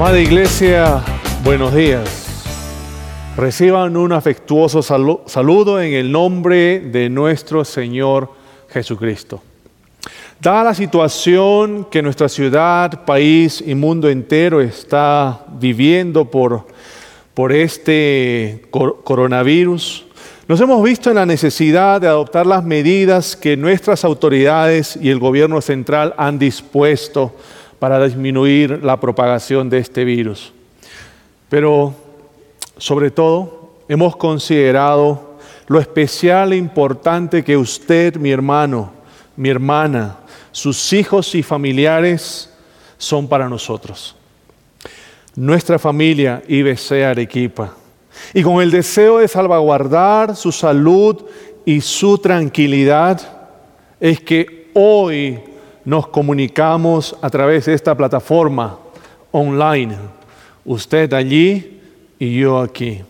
Amada 0.00 0.18
Iglesia, 0.18 1.02
buenos 1.44 1.74
días. 1.74 2.08
Reciban 3.36 3.98
un 3.98 4.12
afectuoso 4.14 4.78
salu- 4.82 5.20
saludo 5.26 5.78
en 5.78 5.92
el 5.92 6.10
nombre 6.10 6.80
de 6.80 7.10
nuestro 7.10 7.66
Señor 7.66 8.30
Jesucristo. 8.70 9.42
Dada 10.40 10.64
la 10.64 10.72
situación 10.74 11.86
que 11.90 12.00
nuestra 12.00 12.30
ciudad, 12.30 13.04
país 13.04 13.62
y 13.66 13.74
mundo 13.74 14.08
entero 14.08 14.62
está 14.62 15.44
viviendo 15.60 16.24
por, 16.24 16.66
por 17.34 17.52
este 17.52 18.62
cor- 18.70 19.02
coronavirus, 19.04 20.06
nos 20.48 20.58
hemos 20.62 20.82
visto 20.82 21.10
en 21.10 21.16
la 21.16 21.26
necesidad 21.26 22.00
de 22.00 22.08
adoptar 22.08 22.46
las 22.46 22.64
medidas 22.64 23.36
que 23.36 23.54
nuestras 23.54 24.02
autoridades 24.06 24.98
y 24.98 25.10
el 25.10 25.18
gobierno 25.18 25.60
central 25.60 26.14
han 26.16 26.38
dispuesto 26.38 27.34
para 27.80 28.04
disminuir 28.04 28.84
la 28.84 29.00
propagación 29.00 29.68
de 29.68 29.78
este 29.78 30.04
virus. 30.04 30.52
Pero 31.48 31.94
sobre 32.76 33.10
todo, 33.10 33.72
hemos 33.88 34.14
considerado 34.14 35.38
lo 35.66 35.80
especial 35.80 36.52
e 36.52 36.56
importante 36.56 37.42
que 37.42 37.56
usted, 37.56 38.16
mi 38.16 38.30
hermano, 38.30 38.92
mi 39.36 39.48
hermana, 39.48 40.18
sus 40.52 40.92
hijos 40.92 41.34
y 41.34 41.42
familiares 41.42 42.52
son 42.98 43.26
para 43.26 43.48
nosotros. 43.48 44.14
Nuestra 45.34 45.78
familia 45.78 46.42
IBC 46.46 46.92
Arequipa. 47.04 47.74
Y 48.34 48.42
con 48.42 48.60
el 48.60 48.70
deseo 48.70 49.18
de 49.18 49.28
salvaguardar 49.28 50.36
su 50.36 50.52
salud 50.52 51.24
y 51.64 51.80
su 51.80 52.18
tranquilidad, 52.18 53.20
es 54.00 54.20
que 54.20 54.70
hoy 54.74 55.38
nos 55.84 56.08
comunicamos 56.08 57.16
a 57.22 57.30
través 57.30 57.66
de 57.66 57.74
esta 57.74 57.96
plataforma 57.96 58.78
online. 59.30 59.96
Usted 60.64 61.12
allí 61.12 61.80
y 62.18 62.38
yo 62.38 62.58
aquí. 62.58 63.02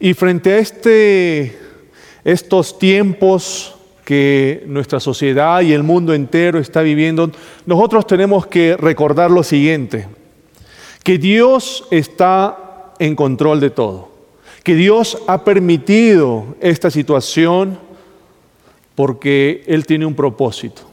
Y 0.00 0.14
frente 0.14 0.52
a 0.52 0.58
este, 0.58 1.58
estos 2.24 2.78
tiempos 2.78 3.74
que 4.04 4.62
nuestra 4.66 5.00
sociedad 5.00 5.60
y 5.60 5.72
el 5.72 5.82
mundo 5.82 6.14
entero 6.14 6.58
está 6.58 6.80
viviendo, 6.80 7.30
nosotros 7.66 8.06
tenemos 8.06 8.46
que 8.46 8.76
recordar 8.76 9.30
lo 9.30 9.42
siguiente, 9.42 10.06
que 11.02 11.18
Dios 11.18 11.86
está 11.90 12.94
en 12.98 13.14
control 13.14 13.60
de 13.60 13.68
todo, 13.68 14.08
que 14.62 14.74
Dios 14.74 15.18
ha 15.26 15.44
permitido 15.44 16.56
esta 16.60 16.90
situación 16.90 17.78
porque 18.94 19.62
Él 19.66 19.84
tiene 19.84 20.06
un 20.06 20.14
propósito. 20.14 20.87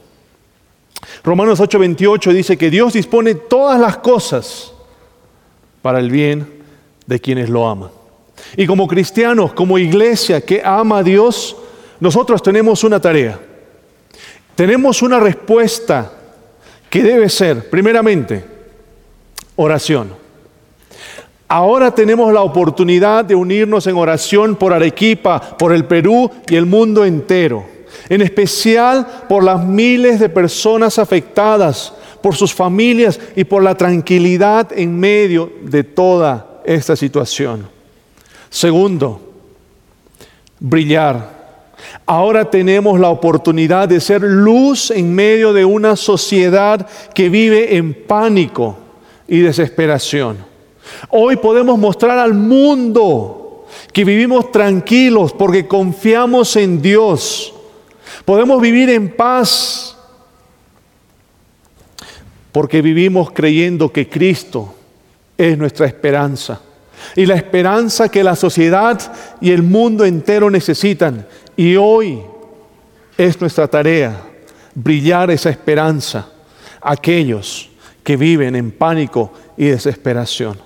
Romanos 1.26 1.58
8:28 1.58 2.32
dice 2.32 2.56
que 2.56 2.70
Dios 2.70 2.92
dispone 2.92 3.34
todas 3.34 3.80
las 3.80 3.96
cosas 3.96 4.72
para 5.82 5.98
el 5.98 6.08
bien 6.08 6.62
de 7.04 7.18
quienes 7.18 7.50
lo 7.50 7.68
aman. 7.68 7.90
Y 8.56 8.64
como 8.64 8.86
cristianos, 8.86 9.52
como 9.52 9.76
iglesia 9.76 10.40
que 10.40 10.62
ama 10.64 10.98
a 10.98 11.02
Dios, 11.02 11.56
nosotros 11.98 12.40
tenemos 12.44 12.84
una 12.84 13.00
tarea. 13.00 13.40
Tenemos 14.54 15.02
una 15.02 15.18
respuesta 15.18 16.12
que 16.88 17.02
debe 17.02 17.28
ser, 17.28 17.68
primeramente, 17.70 18.44
oración. 19.56 20.14
Ahora 21.48 21.92
tenemos 21.92 22.32
la 22.32 22.42
oportunidad 22.42 23.24
de 23.24 23.34
unirnos 23.34 23.88
en 23.88 23.96
oración 23.96 24.54
por 24.54 24.72
Arequipa, 24.72 25.40
por 25.58 25.72
el 25.72 25.86
Perú 25.86 26.30
y 26.48 26.54
el 26.54 26.66
mundo 26.66 27.04
entero. 27.04 27.75
En 28.08 28.22
especial 28.22 29.24
por 29.28 29.42
las 29.42 29.64
miles 29.64 30.20
de 30.20 30.28
personas 30.28 30.98
afectadas, 30.98 31.92
por 32.22 32.34
sus 32.34 32.54
familias 32.54 33.20
y 33.36 33.44
por 33.44 33.62
la 33.62 33.76
tranquilidad 33.76 34.68
en 34.76 34.98
medio 34.98 35.52
de 35.62 35.84
toda 35.84 36.60
esta 36.64 36.96
situación. 36.96 37.68
Segundo, 38.50 39.20
brillar. 40.58 41.36
Ahora 42.04 42.50
tenemos 42.50 42.98
la 42.98 43.10
oportunidad 43.10 43.88
de 43.88 44.00
ser 44.00 44.22
luz 44.22 44.90
en 44.90 45.14
medio 45.14 45.52
de 45.52 45.64
una 45.64 45.96
sociedad 45.96 46.86
que 47.14 47.28
vive 47.28 47.76
en 47.76 47.94
pánico 47.94 48.76
y 49.28 49.40
desesperación. 49.40 50.38
Hoy 51.10 51.36
podemos 51.36 51.78
mostrar 51.78 52.18
al 52.18 52.34
mundo 52.34 53.66
que 53.92 54.04
vivimos 54.04 54.50
tranquilos 54.52 55.32
porque 55.32 55.66
confiamos 55.66 56.56
en 56.56 56.80
Dios. 56.80 57.52
Podemos 58.26 58.60
vivir 58.60 58.90
en 58.90 59.08
paz 59.08 59.96
porque 62.50 62.82
vivimos 62.82 63.30
creyendo 63.30 63.92
que 63.92 64.08
Cristo 64.08 64.74
es 65.38 65.56
nuestra 65.56 65.86
esperanza. 65.86 66.60
Y 67.14 67.24
la 67.24 67.36
esperanza 67.36 68.08
que 68.08 68.24
la 68.24 68.34
sociedad 68.34 69.00
y 69.40 69.52
el 69.52 69.62
mundo 69.62 70.04
entero 70.04 70.50
necesitan. 70.50 71.24
Y 71.56 71.76
hoy 71.76 72.20
es 73.16 73.40
nuestra 73.40 73.68
tarea 73.68 74.20
brillar 74.74 75.30
esa 75.30 75.50
esperanza 75.50 76.28
a 76.80 76.92
aquellos 76.92 77.70
que 78.02 78.16
viven 78.16 78.56
en 78.56 78.72
pánico 78.72 79.32
y 79.56 79.66
desesperación. 79.66 80.65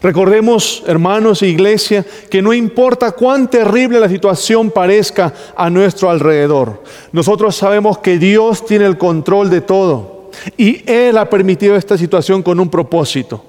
Recordemos, 0.00 0.84
hermanos 0.86 1.42
e 1.42 1.48
iglesia, 1.48 2.04
que 2.30 2.40
no 2.40 2.52
importa 2.52 3.10
cuán 3.12 3.50
terrible 3.50 3.98
la 3.98 4.08
situación 4.08 4.70
parezca 4.70 5.32
a 5.56 5.68
nuestro 5.70 6.08
alrededor, 6.08 6.82
nosotros 7.10 7.56
sabemos 7.56 7.98
que 7.98 8.18
Dios 8.18 8.64
tiene 8.64 8.86
el 8.86 8.96
control 8.96 9.50
de 9.50 9.60
todo 9.60 10.30
y 10.56 10.88
Él 10.88 11.18
ha 11.18 11.28
permitido 11.28 11.74
esta 11.74 11.98
situación 11.98 12.42
con 12.42 12.60
un 12.60 12.68
propósito. 12.70 13.44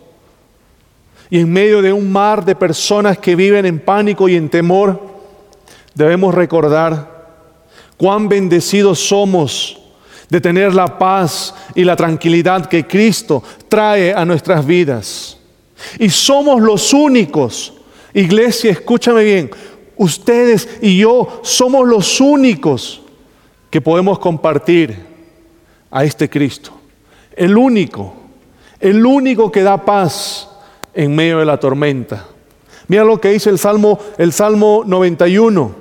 Y 1.29 1.39
en 1.39 1.51
medio 1.51 1.83
de 1.83 1.93
un 1.93 2.11
mar 2.11 2.43
de 2.43 2.55
personas 2.55 3.19
que 3.19 3.35
viven 3.35 3.67
en 3.67 3.79
pánico 3.79 4.27
y 4.27 4.35
en 4.35 4.49
temor, 4.49 4.99
debemos 5.93 6.33
recordar 6.33 7.19
cuán 7.97 8.27
bendecidos 8.27 8.99
somos 8.99 9.79
de 10.29 10.41
tener 10.41 10.73
la 10.73 10.97
paz 10.97 11.53
y 11.75 11.83
la 11.83 11.95
tranquilidad 11.95 12.65
que 12.65 12.87
Cristo 12.87 13.43
trae 13.67 14.13
a 14.13 14.25
nuestras 14.25 14.65
vidas. 14.65 15.38
Y 15.97 16.09
somos 16.09 16.61
los 16.61 16.93
únicos, 16.93 17.73
iglesia, 18.13 18.71
escúchame 18.71 19.23
bien, 19.23 19.51
ustedes 19.97 20.67
y 20.81 20.97
yo 20.97 21.41
somos 21.43 21.87
los 21.87 22.19
únicos 22.19 23.01
que 23.69 23.81
podemos 23.81 24.19
compartir 24.19 24.97
a 25.91 26.03
este 26.03 26.29
Cristo. 26.29 26.71
El 27.35 27.57
único, 27.57 28.13
el 28.79 29.05
único 29.05 29.51
que 29.51 29.63
da 29.63 29.85
paz 29.85 30.49
en 30.93 31.15
medio 31.15 31.39
de 31.39 31.45
la 31.45 31.59
tormenta. 31.59 32.27
Mira 32.87 33.03
lo 33.03 33.21
que 33.21 33.29
dice 33.29 33.49
el 33.49 33.59
Salmo, 33.59 33.99
el 34.17 34.33
Salmo 34.33 34.83
91, 34.85 35.75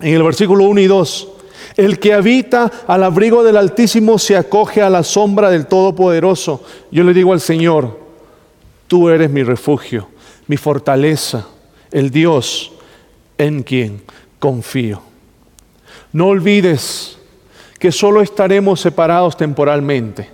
en 0.00 0.14
el 0.14 0.22
versículo 0.22 0.64
1 0.64 0.80
y 0.80 0.86
2. 0.86 1.28
El 1.76 1.98
que 1.98 2.14
habita 2.14 2.70
al 2.86 3.04
abrigo 3.04 3.44
del 3.44 3.56
Altísimo 3.56 4.18
se 4.18 4.36
acoge 4.36 4.82
a 4.82 4.90
la 4.90 5.02
sombra 5.02 5.50
del 5.50 5.66
Todopoderoso. 5.66 6.64
Yo 6.90 7.04
le 7.04 7.12
digo 7.12 7.32
al 7.32 7.40
Señor, 7.40 7.98
tú 8.90 9.08
eres 9.08 9.30
mi 9.30 9.44
refugio, 9.44 10.08
mi 10.48 10.56
fortaleza, 10.56 11.46
el 11.92 12.10
Dios 12.10 12.72
en 13.38 13.62
quien 13.62 14.02
confío. 14.40 15.00
No 16.12 16.26
olvides 16.26 17.16
que 17.78 17.92
solo 17.92 18.20
estaremos 18.20 18.80
separados 18.80 19.36
temporalmente, 19.36 20.28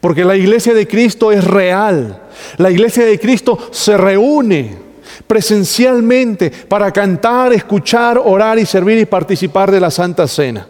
porque 0.00 0.24
la 0.24 0.34
iglesia 0.34 0.72
de 0.72 0.88
Cristo 0.88 1.30
es 1.30 1.44
real. 1.44 2.22
La 2.56 2.70
iglesia 2.70 3.04
de 3.04 3.20
Cristo 3.20 3.58
se 3.70 3.98
reúne 3.98 4.74
presencialmente 5.26 6.50
para 6.50 6.90
cantar, 6.90 7.52
escuchar, 7.52 8.16
orar 8.16 8.58
y 8.58 8.64
servir 8.64 8.96
y 8.96 9.04
participar 9.04 9.70
de 9.70 9.80
la 9.80 9.90
Santa 9.90 10.26
Cena. 10.26 10.66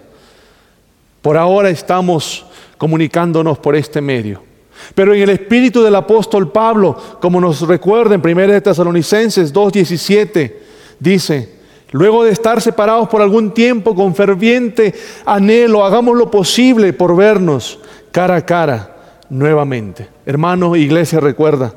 Por 1.22 1.36
ahora 1.36 1.70
estamos 1.70 2.44
comunicándonos 2.76 3.56
por 3.60 3.76
este 3.76 4.00
medio. 4.00 4.47
Pero 4.94 5.14
en 5.14 5.22
el 5.22 5.30
espíritu 5.30 5.82
del 5.82 5.94
apóstol 5.94 6.50
Pablo, 6.50 6.96
como 7.20 7.40
nos 7.40 7.60
recuerda 7.62 8.14
en 8.14 8.20
1 8.20 8.52
de 8.52 8.60
Tesalonicenses 8.60 9.52
2:17, 9.52 10.54
dice, 10.98 11.58
luego 11.92 12.24
de 12.24 12.32
estar 12.32 12.60
separados 12.60 13.08
por 13.08 13.22
algún 13.22 13.52
tiempo 13.52 13.94
con 13.94 14.14
ferviente 14.14 14.94
anhelo, 15.24 15.84
hagamos 15.84 16.16
lo 16.16 16.30
posible 16.30 16.92
por 16.92 17.16
vernos 17.16 17.78
cara 18.10 18.36
a 18.36 18.46
cara 18.46 18.96
nuevamente. 19.28 20.08
Hermanos, 20.26 20.76
iglesia, 20.78 21.20
recuerda, 21.20 21.74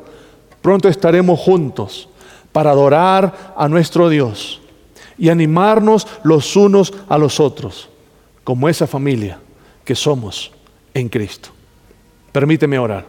pronto 0.62 0.88
estaremos 0.88 1.40
juntos 1.40 2.10
para 2.52 2.72
adorar 2.72 3.54
a 3.56 3.68
nuestro 3.68 4.10
Dios 4.10 4.62
y 5.18 5.30
animarnos 5.30 6.08
los 6.24 6.56
unos 6.56 6.94
a 7.08 7.18
los 7.18 7.40
otros, 7.40 7.90
como 8.44 8.68
esa 8.68 8.88
familia 8.88 9.40
que 9.86 9.96
somos 9.96 10.52
en 10.94 11.10
Cristo. 11.10 11.50
Permíteme 12.32 12.80
orar. 12.80 13.06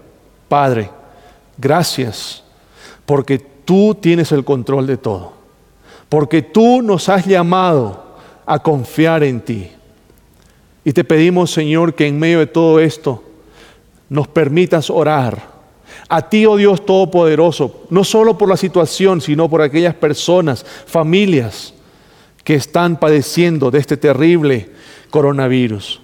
Padre, 0.48 0.90
gracias 1.56 2.42
porque 3.06 3.38
tú 3.38 3.94
tienes 3.94 4.32
el 4.32 4.44
control 4.44 4.86
de 4.86 4.96
todo, 4.96 5.32
porque 6.08 6.42
tú 6.42 6.82
nos 6.82 7.08
has 7.08 7.26
llamado 7.26 8.16
a 8.44 8.58
confiar 8.58 9.22
en 9.22 9.40
ti. 9.40 9.70
Y 10.84 10.92
te 10.92 11.04
pedimos, 11.04 11.50
Señor, 11.50 11.94
que 11.94 12.06
en 12.06 12.18
medio 12.18 12.40
de 12.40 12.46
todo 12.46 12.80
esto 12.80 13.22
nos 14.08 14.28
permitas 14.28 14.90
orar 14.90 15.52
A 16.08 16.28
ti, 16.28 16.44
oh 16.46 16.56
Dios 16.56 16.84
Todopoderoso, 16.84 17.84
no 17.90 18.04
solo 18.04 18.36
por 18.36 18.48
la 18.48 18.56
situación, 18.56 19.20
sino 19.20 19.48
por 19.48 19.62
aquellas 19.62 19.94
personas, 19.94 20.64
familias 20.86 21.74
que 22.44 22.54
están 22.54 22.98
padeciendo 22.98 23.70
de 23.70 23.78
este 23.78 23.96
terrible 23.96 24.70
coronavirus. 25.10 26.00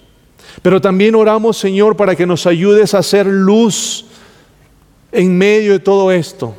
Pero 0.63 0.81
también 0.81 1.15
oramos, 1.15 1.57
Señor, 1.57 1.97
para 1.97 2.17
que 2.17 2.27
nos 2.27 2.47
ayudes 2.47 2.95
a 2.95 2.99
hacer 2.99 3.27
luz 3.27 4.07
en 5.13 5.37
medio 5.37 5.73
de 5.73 5.79
todo 5.79 6.11
esto. 6.13 6.55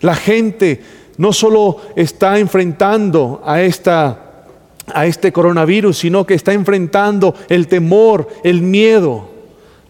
La 0.00 0.14
gente 0.14 0.82
no 1.16 1.32
solo 1.32 1.78
está 1.96 2.38
enfrentando 2.38 3.42
a, 3.44 3.60
esta, 3.62 4.44
a 4.92 5.06
este 5.06 5.32
coronavirus, 5.32 5.98
sino 5.98 6.24
que 6.24 6.34
está 6.34 6.52
enfrentando 6.52 7.34
el 7.48 7.66
temor, 7.66 8.28
el 8.44 8.62
miedo. 8.62 9.28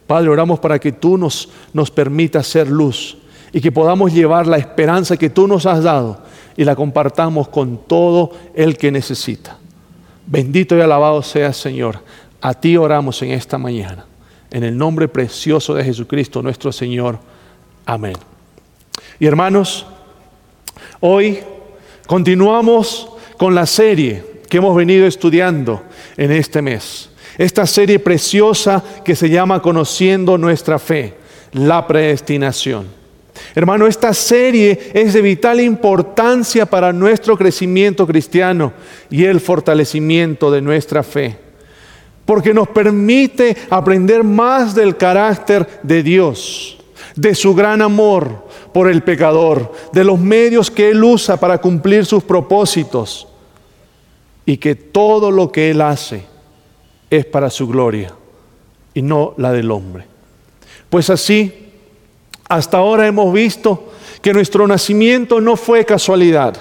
Padre, 0.06 0.30
oramos 0.30 0.58
para 0.58 0.78
que 0.78 0.92
tú 0.92 1.18
nos, 1.18 1.50
nos 1.72 1.90
permitas 1.90 2.46
ser 2.46 2.68
luz 2.68 3.18
y 3.52 3.60
que 3.60 3.72
podamos 3.72 4.12
llevar 4.12 4.46
la 4.46 4.56
esperanza 4.56 5.16
que 5.16 5.30
tú 5.30 5.46
nos 5.46 5.66
has 5.66 5.82
dado 5.82 6.18
y 6.56 6.64
la 6.64 6.74
compartamos 6.74 7.48
con 7.48 7.78
todo 7.86 8.32
el 8.54 8.76
que 8.76 8.90
necesita. 8.90 9.58
Bendito 10.26 10.76
y 10.76 10.80
alabado 10.80 11.22
sea 11.22 11.52
Señor. 11.52 12.00
A 12.40 12.54
ti 12.54 12.76
oramos 12.76 13.20
en 13.22 13.32
esta 13.32 13.58
mañana. 13.58 14.06
En 14.50 14.64
el 14.64 14.76
nombre 14.76 15.08
precioso 15.08 15.74
de 15.74 15.84
Jesucristo 15.84 16.42
nuestro 16.42 16.72
Señor. 16.72 17.18
Amén. 17.84 18.16
Y 19.18 19.26
hermanos, 19.26 19.86
hoy 21.00 21.40
continuamos 22.06 23.10
con 23.36 23.54
la 23.54 23.66
serie 23.66 24.24
que 24.48 24.58
hemos 24.58 24.76
venido 24.76 25.06
estudiando 25.06 25.82
en 26.16 26.32
este 26.32 26.62
mes. 26.62 27.10
Esta 27.36 27.66
serie 27.66 27.98
preciosa 27.98 28.82
que 29.04 29.14
se 29.14 29.28
llama 29.28 29.60
Conociendo 29.60 30.38
nuestra 30.38 30.78
fe, 30.78 31.14
la 31.52 31.86
predestinación. 31.86 32.86
Hermano, 33.54 33.86
esta 33.86 34.14
serie 34.14 34.90
es 34.94 35.12
de 35.12 35.22
vital 35.22 35.60
importancia 35.60 36.66
para 36.66 36.92
nuestro 36.92 37.36
crecimiento 37.36 38.06
cristiano 38.06 38.72
y 39.10 39.24
el 39.24 39.40
fortalecimiento 39.40 40.50
de 40.50 40.62
nuestra 40.62 41.02
fe 41.02 41.47
porque 42.28 42.52
nos 42.52 42.68
permite 42.68 43.56
aprender 43.70 44.22
más 44.22 44.74
del 44.74 44.98
carácter 44.98 45.80
de 45.82 46.02
Dios, 46.02 46.76
de 47.16 47.34
su 47.34 47.54
gran 47.54 47.80
amor 47.80 48.44
por 48.74 48.90
el 48.90 49.02
pecador, 49.02 49.72
de 49.94 50.04
los 50.04 50.20
medios 50.20 50.70
que 50.70 50.90
Él 50.90 51.02
usa 51.02 51.38
para 51.38 51.58
cumplir 51.58 52.04
sus 52.04 52.22
propósitos 52.22 53.28
y 54.44 54.58
que 54.58 54.74
todo 54.74 55.30
lo 55.30 55.50
que 55.50 55.70
Él 55.70 55.80
hace 55.80 56.26
es 57.08 57.24
para 57.24 57.48
su 57.48 57.66
gloria 57.66 58.12
y 58.92 59.00
no 59.00 59.32
la 59.38 59.50
del 59.50 59.70
hombre. 59.70 60.04
Pues 60.90 61.08
así, 61.08 61.70
hasta 62.46 62.76
ahora 62.76 63.06
hemos 63.06 63.32
visto 63.32 63.90
que 64.20 64.34
nuestro 64.34 64.66
nacimiento 64.66 65.40
no 65.40 65.56
fue 65.56 65.86
casualidad, 65.86 66.58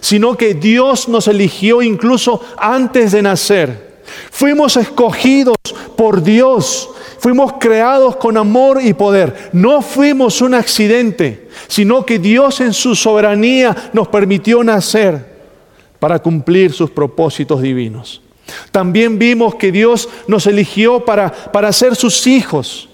sino 0.00 0.36
que 0.36 0.54
Dios 0.54 1.08
nos 1.08 1.28
eligió 1.28 1.82
incluso 1.82 2.42
antes 2.58 3.12
de 3.12 3.22
nacer 3.22 3.83
Fuimos 4.30 4.76
escogidos 4.76 5.56
por 5.96 6.22
Dios, 6.22 6.90
fuimos 7.18 7.54
creados 7.60 8.16
con 8.16 8.36
amor 8.36 8.80
y 8.82 8.94
poder. 8.94 9.50
No 9.52 9.82
fuimos 9.82 10.40
un 10.40 10.54
accidente, 10.54 11.48
sino 11.68 12.04
que 12.04 12.18
Dios 12.18 12.60
en 12.60 12.72
su 12.72 12.94
soberanía 12.94 13.90
nos 13.92 14.08
permitió 14.08 14.62
nacer 14.62 15.34
para 15.98 16.18
cumplir 16.18 16.72
sus 16.72 16.90
propósitos 16.90 17.62
divinos. 17.62 18.20
También 18.70 19.18
vimos 19.18 19.54
que 19.54 19.72
Dios 19.72 20.08
nos 20.26 20.46
eligió 20.46 21.04
para, 21.04 21.32
para 21.32 21.72
ser 21.72 21.96
sus 21.96 22.26
hijos. 22.26 22.88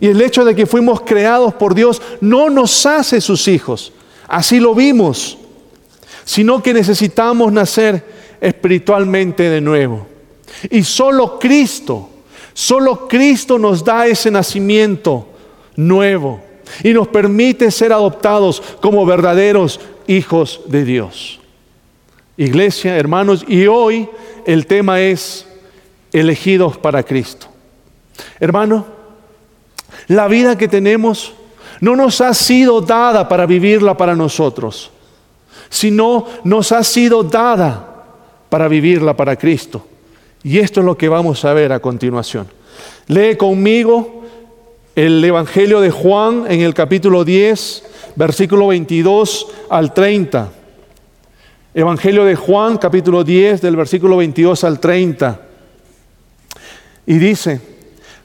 Y 0.00 0.06
el 0.06 0.20
hecho 0.20 0.44
de 0.44 0.54
que 0.54 0.66
fuimos 0.66 1.02
creados 1.02 1.54
por 1.54 1.74
Dios 1.74 2.00
no 2.20 2.50
nos 2.50 2.86
hace 2.86 3.20
sus 3.20 3.48
hijos. 3.48 3.92
Así 4.28 4.60
lo 4.60 4.74
vimos. 4.74 5.36
Sino 6.24 6.62
que 6.62 6.72
necesitamos 6.74 7.52
nacer 7.52 8.04
espiritualmente 8.40 9.44
de 9.50 9.60
nuevo. 9.60 10.06
Y 10.70 10.82
solo 10.82 11.38
Cristo, 11.38 12.08
solo 12.52 13.08
Cristo 13.08 13.58
nos 13.58 13.84
da 13.84 14.06
ese 14.06 14.30
nacimiento 14.30 15.26
nuevo 15.76 16.40
y 16.82 16.92
nos 16.92 17.08
permite 17.08 17.70
ser 17.70 17.92
adoptados 17.92 18.62
como 18.80 19.04
verdaderos 19.06 19.80
hijos 20.06 20.60
de 20.66 20.84
Dios. 20.84 21.40
Iglesia, 22.36 22.96
hermanos, 22.96 23.44
y 23.48 23.66
hoy 23.66 24.08
el 24.46 24.66
tema 24.66 25.00
es 25.00 25.46
elegidos 26.12 26.78
para 26.78 27.02
Cristo. 27.02 27.48
Hermano, 28.40 28.86
la 30.06 30.28
vida 30.28 30.56
que 30.56 30.68
tenemos 30.68 31.34
no 31.80 31.96
nos 31.96 32.20
ha 32.20 32.34
sido 32.34 32.80
dada 32.80 33.28
para 33.28 33.46
vivirla 33.46 33.96
para 33.96 34.14
nosotros, 34.16 34.90
sino 35.68 36.26
nos 36.44 36.72
ha 36.72 36.82
sido 36.82 37.22
dada 37.22 38.04
para 38.48 38.68
vivirla 38.68 39.16
para 39.16 39.36
Cristo. 39.36 39.86
Y 40.42 40.58
esto 40.58 40.80
es 40.80 40.86
lo 40.86 40.96
que 40.96 41.08
vamos 41.08 41.44
a 41.44 41.52
ver 41.52 41.72
a 41.72 41.80
continuación. 41.80 42.46
Lee 43.08 43.36
conmigo 43.36 44.22
el 44.94 45.24
Evangelio 45.24 45.80
de 45.80 45.90
Juan 45.90 46.44
en 46.48 46.60
el 46.60 46.74
capítulo 46.74 47.24
10, 47.24 47.84
versículo 48.16 48.68
22 48.68 49.46
al 49.70 49.94
30. 49.94 50.52
Evangelio 51.74 52.24
de 52.24 52.34
Juan, 52.34 52.78
capítulo 52.78 53.24
10, 53.24 53.60
del 53.60 53.76
versículo 53.76 54.16
22 54.16 54.64
al 54.64 54.80
30. 54.80 55.40
Y 57.06 57.18
dice, 57.18 57.60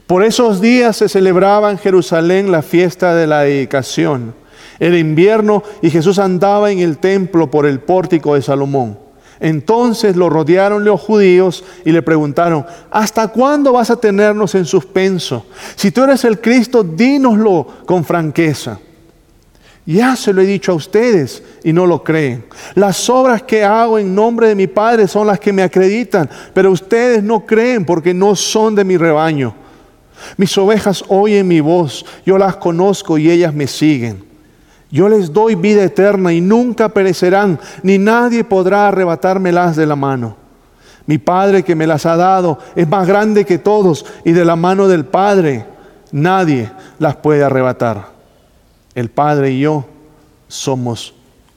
por 0.07 0.23
esos 0.23 0.61
días 0.61 0.97
se 0.97 1.09
celebraba 1.09 1.71
en 1.71 1.77
Jerusalén 1.77 2.51
la 2.51 2.61
fiesta 2.61 3.15
de 3.15 3.27
la 3.27 3.41
dedicación. 3.41 4.33
Era 4.79 4.97
invierno 4.97 5.63
y 5.81 5.89
Jesús 5.89 6.19
andaba 6.19 6.71
en 6.71 6.79
el 6.79 6.97
templo 6.97 7.49
por 7.49 7.65
el 7.65 7.79
pórtico 7.79 8.35
de 8.35 8.41
Salomón. 8.41 8.97
Entonces 9.39 10.15
lo 10.15 10.29
rodearon 10.29 10.85
los 10.85 11.01
judíos 11.01 11.63
y 11.85 11.91
le 11.91 12.01
preguntaron, 12.01 12.65
¿hasta 12.91 13.27
cuándo 13.27 13.73
vas 13.73 13.89
a 13.89 13.95
tenernos 13.95 14.55
en 14.55 14.65
suspenso? 14.65 15.45
Si 15.75 15.91
tú 15.91 16.03
eres 16.03 16.23
el 16.23 16.39
Cristo, 16.39 16.83
dínoslo 16.83 17.67
con 17.85 18.05
franqueza. 18.05 18.79
Ya 19.85 20.15
se 20.15 20.31
lo 20.31 20.41
he 20.41 20.45
dicho 20.45 20.71
a 20.71 20.75
ustedes 20.75 21.43
y 21.63 21.73
no 21.73 21.85
lo 21.85 22.03
creen. 22.03 22.45
Las 22.73 23.09
obras 23.09 23.43
que 23.43 23.63
hago 23.63 23.99
en 23.99 24.15
nombre 24.15 24.47
de 24.47 24.55
mi 24.55 24.67
Padre 24.67 25.07
son 25.07 25.27
las 25.27 25.39
que 25.39 25.51
me 25.51 25.61
acreditan, 25.61 26.29
pero 26.53 26.71
ustedes 26.71 27.21
no 27.21 27.45
creen 27.45 27.85
porque 27.85 28.13
no 28.13 28.35
son 28.35 28.75
de 28.75 28.85
mi 28.85 28.95
rebaño. 28.95 29.53
Mis 30.37 30.57
ovejas 30.57 31.03
oyen 31.09 31.47
mi 31.47 31.59
voz, 31.59 32.05
yo 32.25 32.37
las 32.37 32.55
conozco 32.55 33.17
y 33.17 33.29
ellas 33.29 33.53
me 33.53 33.67
siguen. 33.67 34.32
Yo 34.93 35.09
les 35.09 35.33
doy 35.33 35.55
vida 35.55 35.83
eterna 35.83 36.31
y 36.33 36.39
nunca 36.39 36.87
perecerán, 36.87 37.59
ni 37.81 37.97
nadie 37.97 38.43
podrá 38.43 38.89
arrebatármelas 38.89 39.75
de 39.75 39.87
la 39.87 39.95
mano. 39.95 40.35
Mi 41.07 41.17
Padre 41.17 41.63
que 41.63 41.73
me 41.73 41.87
las 41.87 42.05
ha 42.05 42.15
dado 42.15 42.59
es 42.75 42.87
más 42.87 43.07
grande 43.07 43.43
que 43.43 43.57
todos 43.57 44.05
y 44.23 44.33
de 44.33 44.45
la 44.45 44.55
mano 44.55 44.87
del 44.87 45.03
Padre 45.05 45.65
nadie 46.11 46.69
las 46.99 47.15
puede 47.15 47.43
arrebatar. 47.43 48.09
El 48.93 49.09
Padre 49.09 49.49
y 49.49 49.61
yo 49.61 49.83
somos 50.47 51.15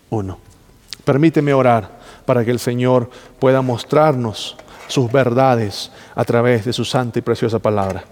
uno. 0.09 0.39
Permíteme 1.05 1.53
orar 1.53 1.91
para 2.25 2.43
que 2.43 2.51
el 2.51 2.59
Señor 2.59 3.11
pueda 3.39 3.61
mostrarnos 3.61 4.57
sus 4.87 5.13
verdades 5.13 5.93
a 6.15 6.25
través 6.25 6.65
de 6.65 6.73
su 6.73 6.87
santa 6.87 7.19
y 7.19 7.23
preciosa 7.23 7.59
palabra. 7.59 8.03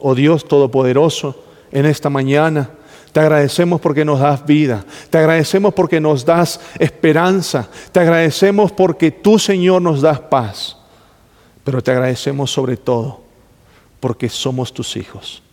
Oh 0.00 0.14
Dios 0.14 0.46
Todopoderoso, 0.46 1.42
en 1.72 1.86
esta 1.86 2.10
mañana, 2.10 2.68
te 3.14 3.20
agradecemos 3.20 3.80
porque 3.80 4.04
nos 4.04 4.18
das 4.18 4.44
vida. 4.44 4.84
Te 5.08 5.18
agradecemos 5.18 5.72
porque 5.72 6.00
nos 6.00 6.24
das 6.24 6.58
esperanza. 6.80 7.68
Te 7.92 8.00
agradecemos 8.00 8.72
porque 8.72 9.12
tú, 9.12 9.38
Señor, 9.38 9.82
nos 9.82 10.02
das 10.02 10.18
paz. 10.18 10.76
Pero 11.62 11.80
te 11.80 11.92
agradecemos 11.92 12.50
sobre 12.50 12.76
todo 12.76 13.20
porque 14.00 14.28
somos 14.28 14.74
tus 14.74 14.96
hijos. 14.96 15.44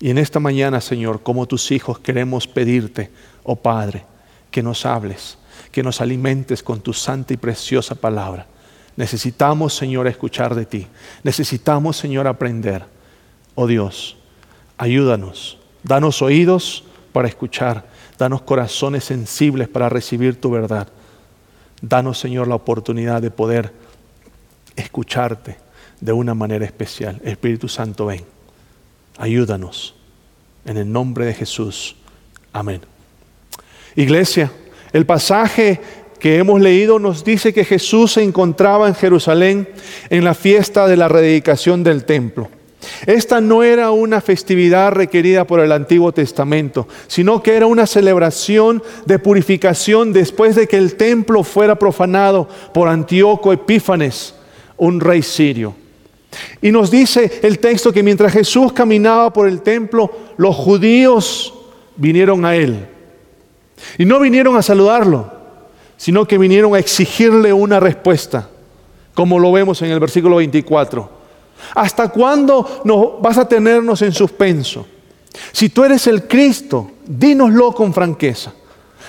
Y 0.00 0.10
en 0.10 0.18
esta 0.18 0.40
mañana, 0.40 0.80
Señor, 0.80 1.22
como 1.22 1.46
tus 1.46 1.70
hijos 1.70 2.00
queremos 2.00 2.48
pedirte, 2.48 3.12
oh 3.44 3.54
Padre, 3.54 4.04
que 4.50 4.60
nos 4.60 4.84
hables, 4.84 5.38
que 5.70 5.84
nos 5.84 6.00
alimentes 6.00 6.64
con 6.64 6.80
tu 6.80 6.92
santa 6.92 7.32
y 7.32 7.36
preciosa 7.36 7.94
palabra. 7.94 8.48
Necesitamos, 8.96 9.72
Señor, 9.72 10.08
escuchar 10.08 10.52
de 10.56 10.66
ti. 10.66 10.88
Necesitamos, 11.22 11.96
Señor, 11.96 12.26
aprender. 12.26 12.86
Oh 13.54 13.68
Dios, 13.68 14.16
ayúdanos. 14.76 15.58
Danos 15.84 16.22
oídos 16.22 16.82
para 17.12 17.28
escuchar. 17.28 17.86
Danos 18.18 18.42
corazones 18.42 19.04
sensibles 19.04 19.68
para 19.68 19.88
recibir 19.88 20.40
tu 20.40 20.50
verdad. 20.50 20.88
Danos, 21.80 22.18
Señor, 22.18 22.48
la 22.48 22.56
oportunidad 22.56 23.22
de 23.22 23.30
poder 23.30 23.72
escucharte 24.76 25.56
de 26.00 26.12
una 26.12 26.34
manera 26.34 26.64
especial. 26.64 27.20
Espíritu 27.24 27.68
Santo, 27.68 28.06
ven. 28.06 28.24
Ayúdanos. 29.16 29.94
En 30.64 30.76
el 30.76 30.90
nombre 30.90 31.24
de 31.24 31.34
Jesús. 31.34 31.96
Amén. 32.52 32.80
Iglesia, 33.96 34.52
el 34.92 35.06
pasaje 35.06 35.80
que 36.18 36.38
hemos 36.38 36.60
leído 36.60 36.98
nos 36.98 37.24
dice 37.24 37.52
que 37.52 37.64
Jesús 37.64 38.12
se 38.12 38.22
encontraba 38.22 38.88
en 38.88 38.94
Jerusalén 38.94 39.68
en 40.10 40.24
la 40.24 40.34
fiesta 40.34 40.86
de 40.86 40.96
la 40.96 41.08
rededicación 41.08 41.84
del 41.84 42.04
templo. 42.04 42.48
Esta 43.06 43.40
no 43.40 43.62
era 43.62 43.90
una 43.90 44.20
festividad 44.20 44.92
requerida 44.92 45.46
por 45.46 45.60
el 45.60 45.72
Antiguo 45.72 46.12
Testamento, 46.12 46.86
sino 47.06 47.42
que 47.42 47.54
era 47.56 47.66
una 47.66 47.86
celebración 47.86 48.82
de 49.04 49.18
purificación 49.18 50.12
después 50.12 50.54
de 50.54 50.68
que 50.68 50.76
el 50.76 50.94
templo 50.94 51.42
fuera 51.42 51.76
profanado 51.76 52.48
por 52.72 52.88
Antíoco 52.88 53.52
Epífanes, 53.52 54.34
un 54.76 55.00
rey 55.00 55.22
sirio. 55.22 55.74
Y 56.60 56.70
nos 56.70 56.90
dice 56.90 57.40
el 57.42 57.58
texto 57.58 57.92
que 57.92 58.02
mientras 58.02 58.32
Jesús 58.32 58.72
caminaba 58.72 59.32
por 59.32 59.48
el 59.48 59.62
templo, 59.62 60.10
los 60.36 60.54
judíos 60.54 61.54
vinieron 61.96 62.44
a 62.44 62.54
él. 62.54 62.86
Y 63.96 64.04
no 64.04 64.20
vinieron 64.20 64.56
a 64.56 64.62
saludarlo, 64.62 65.32
sino 65.96 66.26
que 66.26 66.38
vinieron 66.38 66.74
a 66.74 66.78
exigirle 66.78 67.52
una 67.52 67.80
respuesta, 67.80 68.50
como 69.14 69.38
lo 69.38 69.50
vemos 69.50 69.82
en 69.82 69.90
el 69.90 69.98
versículo 69.98 70.36
24. 70.36 71.17
¿Hasta 71.74 72.08
cuándo 72.08 72.82
nos 72.84 73.20
vas 73.20 73.38
a 73.38 73.48
tenernos 73.48 74.02
en 74.02 74.12
suspenso? 74.12 74.86
Si 75.52 75.68
tú 75.68 75.84
eres 75.84 76.06
el 76.06 76.26
Cristo, 76.26 76.90
dínoslo 77.06 77.72
con 77.72 77.92
franqueza. 77.92 78.52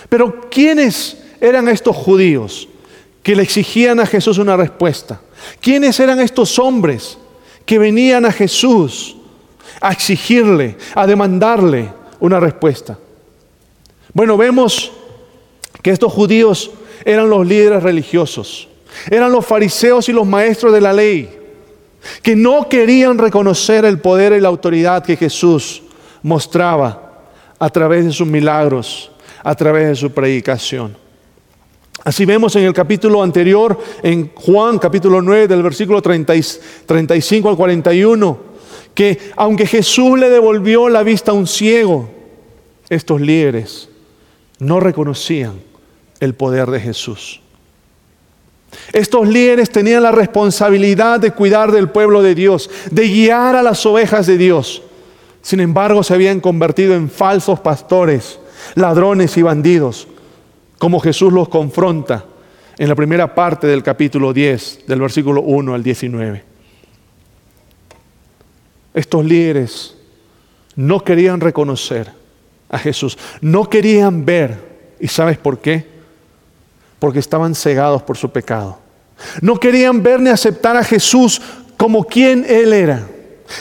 Pero 0.08 0.50
¿quiénes 0.50 1.18
eran 1.40 1.68
estos 1.68 1.96
judíos 1.96 2.68
que 3.24 3.36
le 3.36 3.44
exigían 3.44 4.00
a 4.00 4.06
Jesús 4.06 4.38
una 4.38 4.58
respuesta? 4.58 5.22
¿Quiénes 5.62 6.00
eran 6.00 6.20
estos 6.20 6.60
hombres 6.60 7.18
que 7.66 7.80
venían 7.80 8.26
a 8.26 8.32
Jesús 8.32 9.16
a 9.82 9.92
exigirle, 9.92 10.78
a 10.96 11.06
demandarle 11.06 11.92
una 12.20 12.40
respuesta? 12.40 12.98
Bueno, 14.14 14.38
vemos 14.38 14.92
que 15.82 15.92
estos 15.92 16.12
judíos 16.12 16.72
eran 17.06 17.30
los 17.30 17.46
líderes 17.46 17.84
religiosos, 17.84 18.68
eran 19.10 19.32
los 19.32 19.46
fariseos 19.46 20.10
y 20.10 20.14
los 20.14 20.28
maestros 20.28 20.74
de 20.74 20.82
la 20.82 20.94
ley, 20.94 21.39
que 22.22 22.36
no 22.36 22.70
querían 22.70 23.18
reconocer 23.18 23.86
el 23.86 24.00
poder 24.00 24.34
y 24.34 24.42
la 24.42 24.48
autoridad 24.48 25.04
que 25.04 25.18
Jesús 25.18 25.84
mostraba 26.24 27.24
a 27.58 27.70
través 27.70 28.06
de 28.06 28.12
sus 28.12 28.28
milagros, 28.28 29.12
a 29.44 29.56
través 29.56 29.88
de 29.88 29.96
su 29.96 30.12
predicación. 30.12 30.98
Así 32.04 32.26
vemos 32.26 32.56
en 32.56 32.64
el 32.64 32.74
capítulo 32.74 33.22
anterior, 33.22 33.78
en 34.02 34.32
Juan 34.34 34.80
capítulo 34.80 35.22
9, 35.22 35.48
del 35.48 35.62
versículo 35.62 36.02
35 36.02 37.50
al 37.50 37.58
41, 37.58 38.40
que 38.94 39.20
aunque 39.36 39.68
Jesús 39.68 40.18
le 40.18 40.30
devolvió 40.30 40.88
la 40.88 41.04
vista 41.04 41.32
a 41.32 41.36
un 41.36 41.46
ciego, 41.46 42.10
estos 42.90 43.20
líderes 43.22 43.90
no 44.60 44.80
reconocían 44.80 45.54
el 46.20 46.34
poder 46.36 46.70
de 46.70 46.80
Jesús. 46.80 47.42
Estos 48.94 49.28
líderes 49.28 49.70
tenían 49.70 50.04
la 50.04 50.12
responsabilidad 50.12 51.20
de 51.20 51.32
cuidar 51.32 51.72
del 51.72 51.90
pueblo 51.90 52.22
de 52.22 52.36
Dios, 52.36 52.70
de 52.92 53.08
guiar 53.08 53.56
a 53.56 53.64
las 53.64 53.86
ovejas 53.86 54.28
de 54.28 54.38
Dios. 54.38 54.82
Sin 55.42 55.60
embargo, 55.60 56.04
se 56.04 56.14
habían 56.14 56.40
convertido 56.40 56.96
en 56.96 57.10
falsos 57.10 57.60
pastores, 57.60 58.40
ladrones 58.76 59.38
y 59.38 59.42
bandidos, 59.42 60.08
como 60.78 61.00
Jesús 61.00 61.34
los 61.34 61.50
confronta 61.50 62.26
en 62.78 62.88
la 62.88 62.96
primera 62.96 63.34
parte 63.36 63.68
del 63.68 63.84
capítulo 63.84 64.34
10, 64.34 64.86
del 64.88 65.02
versículo 65.02 65.42
1 65.42 65.74
al 65.74 65.84
19. 65.84 66.44
Estos 68.94 69.26
líderes 69.26 69.96
no 70.76 71.04
querían 71.04 71.42
reconocer 71.42 72.12
a 72.70 72.80
Jesús, 72.80 73.18
no 73.42 73.70
querían 73.70 74.26
ver. 74.26 74.70
¿Y 75.00 75.08
sabes 75.08 75.38
por 75.38 75.60
qué? 75.60 75.99
Porque 77.00 77.20
estaban 77.20 77.56
cegados 77.56 78.04
por 78.04 78.18
su 78.18 78.30
pecado. 78.30 78.80
No 79.42 79.60
querían 79.60 80.04
ver 80.04 80.20
ni 80.20 80.30
aceptar 80.30 80.78
a 80.78 80.84
Jesús 80.84 81.42
como 81.78 82.04
quien 82.04 82.46
Él 82.48 82.74
era. 82.74 83.08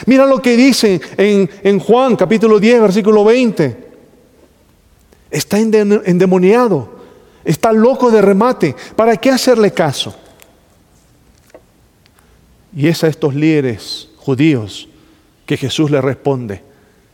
Mira 0.05 0.25
lo 0.25 0.41
que 0.41 0.55
dice 0.55 1.01
en, 1.17 1.49
en 1.63 1.79
Juan 1.79 2.15
capítulo 2.15 2.59
10, 2.59 2.81
versículo 2.81 3.23
20. 3.23 3.89
Está 5.31 5.57
endemoniado 5.59 6.99
Está 7.43 7.71
loco 7.71 8.11
de 8.11 8.21
remate. 8.21 8.75
¿Para 8.95 9.17
qué 9.17 9.31
hacerle 9.31 9.71
caso? 9.71 10.15
Y 12.75 12.87
es 12.87 13.03
a 13.03 13.07
estos 13.07 13.33
líderes 13.33 14.09
judíos 14.17 14.87
que 15.45 15.57
Jesús 15.57 15.89
le 15.89 16.01
responde 16.01 16.61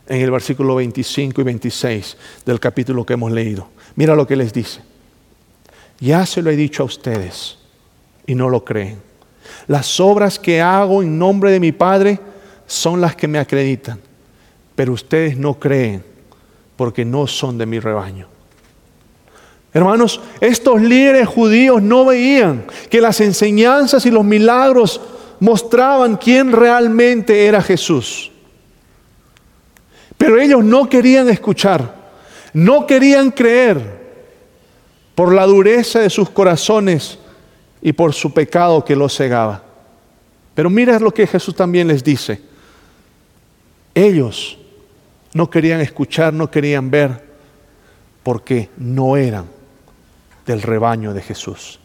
en 0.06 0.20
el 0.20 0.30
versículo 0.30 0.74
25 0.74 1.40
y 1.40 1.44
26 1.44 2.16
del 2.44 2.60
capítulo 2.60 3.06
que 3.06 3.14
hemos 3.14 3.32
leído. 3.32 3.68
Mira 3.94 4.14
lo 4.14 4.26
que 4.26 4.36
les 4.36 4.52
dice. 4.52 4.82
Ya 6.00 6.26
se 6.26 6.42
lo 6.42 6.50
he 6.50 6.56
dicho 6.56 6.82
a 6.82 6.86
ustedes 6.86 7.58
y 8.26 8.34
no 8.34 8.48
lo 8.48 8.64
creen. 8.64 9.00
Las 9.66 10.00
obras 10.00 10.38
que 10.38 10.60
hago 10.60 11.02
en 11.02 11.18
nombre 11.18 11.50
de 11.50 11.60
mi 11.60 11.72
Padre 11.72 12.18
son 12.66 13.00
las 13.00 13.16
que 13.16 13.28
me 13.28 13.38
acreditan, 13.38 14.00
pero 14.74 14.92
ustedes 14.92 15.36
no 15.36 15.58
creen 15.58 16.04
porque 16.76 17.04
no 17.04 17.26
son 17.26 17.56
de 17.56 17.66
mi 17.66 17.78
rebaño. 17.78 18.28
Hermanos, 19.72 20.20
estos 20.40 20.80
líderes 20.80 21.28
judíos 21.28 21.82
no 21.82 22.04
veían 22.04 22.64
que 22.90 23.00
las 23.00 23.20
enseñanzas 23.20 24.06
y 24.06 24.10
los 24.10 24.24
milagros 24.24 25.00
mostraban 25.40 26.16
quién 26.16 26.52
realmente 26.52 27.46
era 27.46 27.62
Jesús. 27.62 28.30
Pero 30.16 30.40
ellos 30.40 30.64
no 30.64 30.88
querían 30.88 31.28
escuchar, 31.28 31.94
no 32.54 32.86
querían 32.86 33.30
creer 33.30 33.95
por 35.16 35.34
la 35.34 35.46
dureza 35.46 35.98
de 36.00 36.10
sus 36.10 36.30
corazones 36.30 37.18
y 37.80 37.92
por 37.94 38.12
su 38.12 38.32
pecado 38.32 38.84
que 38.84 38.94
los 38.94 39.16
cegaba. 39.16 39.62
Pero 40.54 40.70
mira 40.70 41.00
lo 41.00 41.12
que 41.12 41.26
Jesús 41.26 41.56
también 41.56 41.88
les 41.88 42.04
dice. 42.04 42.40
Ellos 43.94 44.58
no 45.32 45.48
querían 45.48 45.80
escuchar, 45.80 46.34
no 46.34 46.50
querían 46.50 46.90
ver, 46.90 47.24
porque 48.22 48.68
no 48.76 49.16
eran 49.16 49.46
del 50.44 50.60
rebaño 50.60 51.14
de 51.14 51.22
Jesús. 51.22 51.80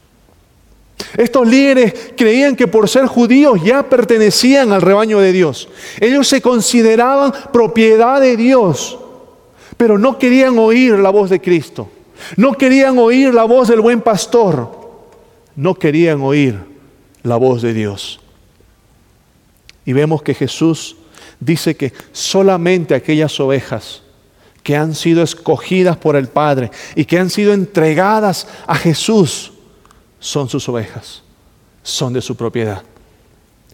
Estos 1.18 1.48
líderes 1.48 2.12
creían 2.18 2.56
que 2.58 2.68
por 2.68 2.90
ser 2.90 3.06
judíos 3.06 3.64
ya 3.64 3.90
pertenecían 3.90 4.74
al 4.74 4.82
rebaño 4.82 5.20
de 5.20 5.32
Dios. 5.32 5.70
Ellos 6.02 6.28
se 6.28 6.42
consideraban 6.42 7.34
propiedad 7.54 8.20
de 8.20 8.36
Dios, 8.36 9.00
pero 9.78 9.98
no 9.98 10.20
querían 10.20 10.60
oír 10.60 11.00
la 11.00 11.10
voz 11.12 11.30
de 11.30 11.40
Cristo. 11.40 11.90
No 12.36 12.54
querían 12.54 12.98
oír 12.98 13.34
la 13.34 13.44
voz 13.44 13.68
del 13.68 13.82
buen 13.82 14.02
pastor. 14.02 14.70
No 15.56 15.76
querían 15.76 16.22
oír 16.22 16.60
la 17.24 17.38
voz 17.38 17.62
de 17.62 17.74
Dios. 17.74 18.20
Y 19.86 19.94
vemos 19.94 20.22
que 20.22 20.34
Jesús 20.34 20.96
dice 21.40 21.76
que 21.76 21.94
solamente 22.12 22.96
aquellas 22.96 23.40
ovejas 23.40 24.04
que 24.64 24.76
han 24.76 24.94
sido 24.94 25.24
escogidas 25.24 25.98
por 25.98 26.16
el 26.16 26.28
Padre 26.28 26.72
y 26.96 27.06
que 27.06 27.18
han 27.18 27.30
sido 27.30 27.54
entregadas 27.54 28.48
a 28.68 28.76
Jesús 28.76 29.52
son 30.20 30.50
sus 30.50 30.70
ovejas, 30.70 31.24
son 31.82 32.14
de 32.14 32.22
su 32.22 32.36
propiedad. 32.36 32.84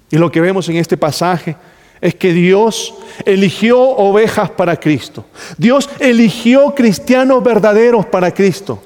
Y 0.09 0.17
lo 0.17 0.31
que 0.31 0.39
vemos 0.39 0.69
en 0.69 0.77
este 0.77 0.95
pasaje 0.95 1.57
es 2.01 2.15
que 2.15 2.33
Dios 2.33 2.93
eligió 3.25 3.79
ovejas 3.79 4.49
para 4.51 4.79
Cristo. 4.79 5.25
Dios 5.57 5.89
eligió 5.99 6.73
cristianos 6.75 7.43
verdaderos 7.43 8.05
para 8.05 8.33
Cristo. 8.33 8.81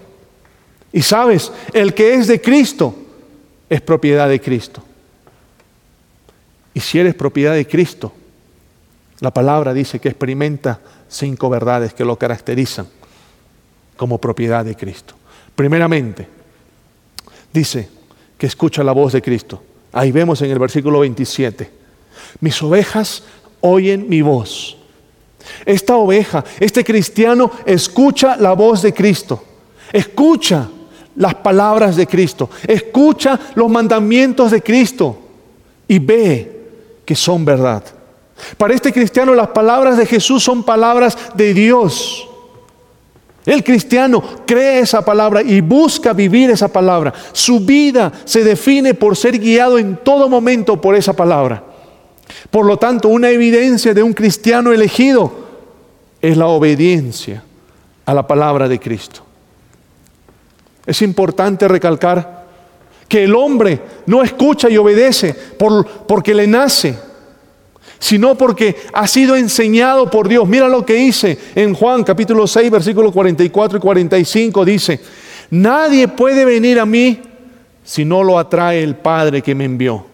Y 0.94 1.02
sabes, 1.02 1.52
el 1.74 1.94
que 1.94 2.14
es 2.14 2.28
de 2.28 2.42
Cristo 2.42 2.96
es 3.70 3.82
propiedad 3.82 4.28
de 4.30 4.40
Cristo. 4.40 4.84
Y 6.74 6.80
si 6.80 7.00
eres 7.00 7.16
propiedad 7.16 7.54
de 7.54 7.68
Cristo, 7.68 8.14
la 9.20 9.32
palabra 9.32 9.74
dice 9.74 10.00
que 10.00 10.10
experimenta 10.10 10.80
cinco 11.08 11.50
verdades 11.50 11.94
que 11.94 12.06
lo 12.06 12.18
caracterizan 12.18 12.88
como 13.98 14.18
propiedad 14.18 14.66
de 14.66 14.76
Cristo. 14.76 15.16
Primeramente, 15.56 16.28
dice 17.54 17.90
que 18.38 18.48
escucha 18.48 18.84
la 18.84 18.94
voz 18.94 19.14
de 19.14 19.22
Cristo. 19.22 19.62
Ahí 19.94 20.12
vemos 20.12 20.42
en 20.42 20.52
el 20.52 20.60
versículo 20.60 21.02
27, 21.02 21.81
mis 22.40 22.62
ovejas 22.62 23.24
oyen 23.62 24.08
mi 24.10 24.22
voz. 24.22 24.78
Esta 25.66 25.96
oveja, 25.96 26.44
este 26.60 26.84
cristiano, 26.84 27.52
escucha 27.66 28.36
la 28.38 28.54
voz 28.54 28.82
de 28.82 28.94
Cristo, 28.94 29.44
escucha 29.92 30.70
las 31.16 31.36
palabras 31.36 31.96
de 31.96 32.08
Cristo, 32.08 32.50
escucha 32.68 33.40
los 33.56 33.70
mandamientos 33.70 34.52
de 34.52 34.62
Cristo 34.62 35.18
y 35.88 36.00
ve 36.00 36.62
que 37.06 37.16
son 37.16 37.44
verdad. 37.44 37.84
Para 38.58 38.74
este 38.74 38.92
cristiano 38.92 39.36
las 39.36 39.50
palabras 39.50 39.98
de 39.98 40.06
Jesús 40.06 40.44
son 40.44 40.64
palabras 40.64 41.18
de 41.36 41.54
Dios. 41.54 42.28
El 43.46 43.64
cristiano 43.64 44.24
cree 44.46 44.80
esa 44.80 45.04
palabra 45.04 45.42
y 45.42 45.62
busca 45.62 46.14
vivir 46.14 46.52
esa 46.52 46.68
palabra. 46.68 47.12
Su 47.34 47.60
vida 47.60 48.12
se 48.24 48.44
define 48.44 48.94
por 48.94 49.18
ser 49.18 49.40
guiado 49.40 49.80
en 49.80 49.98
todo 49.98 50.30
momento 50.30 50.80
por 50.80 50.96
esa 50.96 51.14
palabra. 51.14 51.64
Por 52.50 52.66
lo 52.66 52.78
tanto, 52.78 53.08
una 53.08 53.30
evidencia 53.30 53.94
de 53.94 54.04
un 54.04 54.14
cristiano 54.14 54.72
elegido 54.72 55.32
es 56.22 56.38
la 56.38 56.48
obediencia 56.48 57.44
a 58.06 58.14
la 58.14 58.28
palabra 58.28 58.68
de 58.68 58.80
Cristo. 58.80 59.22
Es 60.86 61.02
importante 61.02 61.68
recalcar 61.68 62.46
que 63.08 63.24
el 63.24 63.36
hombre 63.36 63.80
no 64.06 64.24
escucha 64.24 64.70
y 64.70 64.78
obedece 64.78 65.34
por, 65.34 65.86
porque 65.86 66.34
le 66.34 66.48
nace 66.48 66.98
sino 68.02 68.36
porque 68.36 68.76
ha 68.94 69.08
sido 69.08 69.36
enseñado 69.36 70.10
por 70.10 70.28
Dios. 70.28 70.48
Mira 70.48 70.68
lo 70.68 70.84
que 70.84 70.96
dice 70.96 71.38
en 71.54 71.76
Juan 71.76 72.04
capítulo 72.04 72.48
6, 72.48 72.72
versículos 72.72 73.14
44 73.14 73.78
y 73.78 73.80
45. 73.82 74.66
Dice, 74.66 75.00
nadie 75.52 76.08
puede 76.08 76.44
venir 76.44 76.80
a 76.80 76.86
mí 76.88 77.22
si 77.84 78.04
no 78.04 78.24
lo 78.24 78.40
atrae 78.40 78.82
el 78.82 78.96
Padre 78.96 79.44
que 79.44 79.54
me 79.54 79.66
envió. 79.66 80.11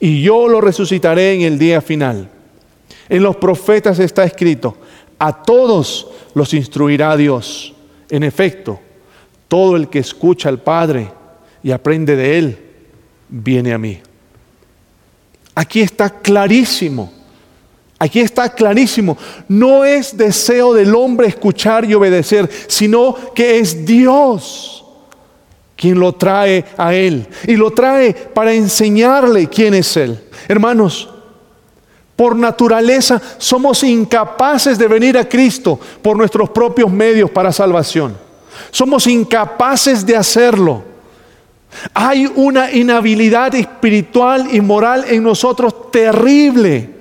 Y 0.00 0.22
yo 0.22 0.48
lo 0.48 0.60
resucitaré 0.60 1.34
en 1.34 1.42
el 1.42 1.58
día 1.58 1.80
final. 1.80 2.28
En 3.08 3.22
los 3.22 3.36
profetas 3.36 3.98
está 3.98 4.24
escrito, 4.24 4.76
a 5.18 5.42
todos 5.42 6.08
los 6.34 6.54
instruirá 6.54 7.16
Dios. 7.16 7.74
En 8.10 8.22
efecto, 8.22 8.80
todo 9.48 9.76
el 9.76 9.88
que 9.88 9.98
escucha 9.98 10.48
al 10.48 10.60
Padre 10.60 11.10
y 11.62 11.70
aprende 11.70 12.16
de 12.16 12.38
Él, 12.38 12.58
viene 13.28 13.72
a 13.72 13.78
mí. 13.78 14.00
Aquí 15.54 15.80
está 15.80 16.10
clarísimo. 16.10 17.12
Aquí 17.98 18.20
está 18.20 18.52
clarísimo. 18.52 19.16
No 19.48 19.84
es 19.84 20.16
deseo 20.16 20.74
del 20.74 20.94
hombre 20.94 21.28
escuchar 21.28 21.84
y 21.84 21.94
obedecer, 21.94 22.50
sino 22.68 23.16
que 23.34 23.58
es 23.58 23.86
Dios 23.86 24.83
quien 25.84 26.00
lo 26.00 26.12
trae 26.14 26.64
a 26.78 26.94
Él. 26.94 27.28
Y 27.46 27.56
lo 27.56 27.70
trae 27.70 28.14
para 28.14 28.54
enseñarle 28.54 29.48
quién 29.48 29.74
es 29.74 29.94
Él. 29.98 30.18
Hermanos, 30.48 31.10
por 32.16 32.34
naturaleza 32.34 33.20
somos 33.36 33.84
incapaces 33.84 34.78
de 34.78 34.88
venir 34.88 35.18
a 35.18 35.28
Cristo 35.28 35.78
por 36.00 36.16
nuestros 36.16 36.48
propios 36.48 36.90
medios 36.90 37.30
para 37.30 37.52
salvación. 37.52 38.16
Somos 38.70 39.06
incapaces 39.06 40.06
de 40.06 40.16
hacerlo. 40.16 40.82
Hay 41.92 42.32
una 42.34 42.72
inhabilidad 42.72 43.54
espiritual 43.54 44.48
y 44.54 44.62
moral 44.62 45.04
en 45.06 45.22
nosotros 45.22 45.90
terrible. 45.90 46.94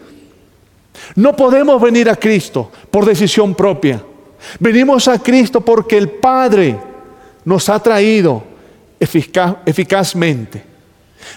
No 1.15 1.33
podemos 1.37 1.81
venir 1.81 2.09
a 2.09 2.17
Cristo 2.17 2.69
por 2.91 3.05
decisión 3.05 3.55
propia. 3.55 4.03
Venimos 4.59 5.07
a 5.07 5.19
Cristo 5.19 5.61
porque 5.61 5.97
el 5.97 6.09
Padre 6.09 6.77
nos 7.45 7.69
ha 7.69 7.79
traído 7.79 8.51
eficazmente. 9.03 10.63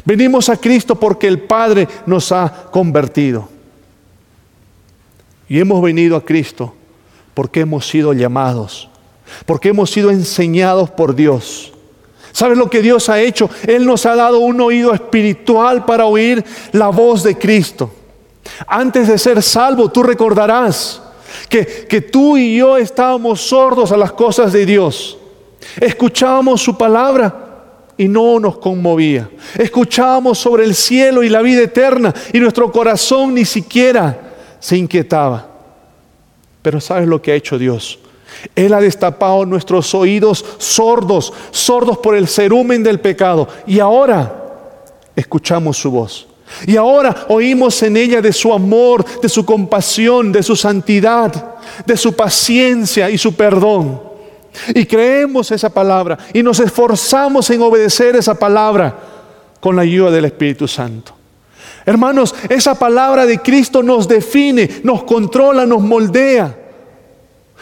Venimos 0.05 0.49
a 0.49 0.57
Cristo 0.57 0.95
porque 0.95 1.27
el 1.29 1.41
Padre 1.41 1.89
nos 2.07 2.33
ha 2.33 2.69
convertido. 2.71 3.49
Y 5.49 5.61
hemos 5.61 5.81
venido 5.83 6.17
a 6.17 6.25
Cristo 6.25 6.75
porque 7.35 7.61
hemos 7.61 7.87
sido 7.87 8.13
llamados, 8.13 8.89
porque 9.45 9.69
hemos 9.69 9.91
sido 9.91 10.11
enseñados 10.11 10.91
por 10.91 11.15
Dios 11.15 11.73
¿Sabes 12.37 12.59
lo 12.59 12.69
que 12.69 12.83
Dios 12.83 13.09
ha 13.09 13.19
hecho? 13.19 13.49
Él 13.67 13.87
nos 13.87 14.05
ha 14.05 14.15
dado 14.15 14.41
un 14.41 14.61
oído 14.61 14.93
espiritual 14.93 15.87
para 15.87 16.05
oír 16.05 16.45
la 16.73 16.89
voz 16.89 17.23
de 17.23 17.39
Cristo. 17.39 17.91
Antes 18.67 19.09
de 19.09 19.17
ser 19.17 19.43
salvo, 19.43 19.91
tú 19.91 20.03
recordarás 20.03 21.01
que, 21.49 21.87
que 21.89 22.03
tú 22.03 22.37
y 22.37 22.59
yo 22.59 22.77
estábamos 22.77 23.41
sordos 23.41 23.91
a 23.91 23.97
las 23.97 24.13
cosas 24.13 24.53
de 24.53 24.67
Dios. 24.67 25.17
Escuchábamos 25.81 26.61
su 26.61 26.77
palabra 26.77 27.46
y 27.99 28.09
no 28.09 28.39
nos 28.39 28.59
conmovía. 28.59 29.29
Escuchábamos 29.59 30.39
sobre 30.39 30.65
el 30.65 30.75
cielo 30.75 31.23
y 31.23 31.29
la 31.29 31.43
vida 31.43 31.63
eterna 31.63 32.15
y 32.33 32.41
nuestro 32.41 32.71
corazón 32.71 33.35
ni 33.35 33.45
siquiera 33.45 34.35
se 34.61 34.77
inquietaba. 34.77 35.47
Pero 36.63 36.81
¿sabes 36.81 37.09
lo 37.09 37.23
que 37.23 37.33
ha 37.33 37.37
hecho 37.37 37.59
Dios? 37.59 37.99
Él 38.55 38.75
ha 38.75 38.81
destapado 38.81 39.47
nuestros 39.47 39.95
oídos 39.95 40.45
sordos, 40.59 41.33
sordos 41.51 41.99
por 41.99 42.17
el 42.17 42.29
cerumen 42.29 42.83
del 42.83 43.01
pecado. 43.01 43.49
Y 43.67 43.79
ahora 43.79 44.45
escuchamos 45.15 45.79
su 45.79 45.91
voz. 45.91 46.27
Y 46.67 46.77
ahora 46.77 47.27
oímos 47.29 47.83
en 47.83 47.97
ella 47.97 48.21
de 48.21 48.33
su 48.33 48.53
amor, 48.53 49.05
de 49.21 49.29
su 49.29 49.45
compasión, 49.45 50.31
de 50.31 50.43
su 50.43 50.55
santidad, 50.55 51.57
de 51.85 51.97
su 51.97 52.13
paciencia 52.13 53.11
y 53.11 53.19
su 53.19 53.35
perdón. 53.35 54.06
Y 54.75 54.87
creemos 54.87 55.51
esa 55.51 55.71
palabra 55.71 56.19
y 56.33 56.43
nos 56.43 56.61
esforzamos 56.61 57.49
en 57.51 57.63
obedecer 57.63 58.17
esa 58.17 58.35
palabra 58.35 58.95
con 59.61 59.77
la 59.77 59.83
ayuda 59.83 60.11
del 60.11 60.27
Espíritu 60.27 60.69
Santo. 60.69 61.15
Hermanos, 61.85 62.35
esa 62.49 62.75
palabra 62.75 63.27
de 63.27 63.39
Cristo 63.39 63.83
nos 63.83 64.09
define, 64.09 64.81
nos 64.83 65.05
controla, 65.05 65.65
nos 65.65 65.83
moldea. 65.83 66.67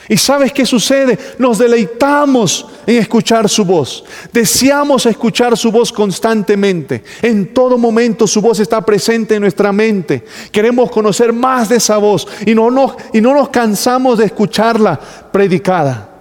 ¿Y 0.08 0.16
sabes 0.16 0.52
qué 0.52 0.66
sucede? 0.66 1.18
Nos 1.38 1.58
deleitamos 1.58 2.66
en 2.86 2.96
escuchar 2.98 3.48
su 3.48 3.64
voz. 3.64 4.04
Deseamos 4.32 5.06
escuchar 5.06 5.56
su 5.56 5.72
voz 5.72 5.92
constantemente. 5.92 7.02
En 7.22 7.54
todo 7.54 7.78
momento 7.78 8.26
su 8.26 8.42
voz 8.42 8.60
está 8.60 8.82
presente 8.84 9.34
en 9.34 9.42
nuestra 9.42 9.72
mente. 9.72 10.24
Queremos 10.52 10.90
conocer 10.90 11.32
más 11.32 11.68
de 11.68 11.76
esa 11.76 11.96
voz 11.96 12.26
y 12.44 12.54
no 12.54 12.70
nos, 12.70 12.94
y 13.12 13.20
no 13.20 13.32
nos 13.32 13.48
cansamos 13.48 14.18
de 14.18 14.26
escucharla 14.26 15.00
predicada. 15.32 16.13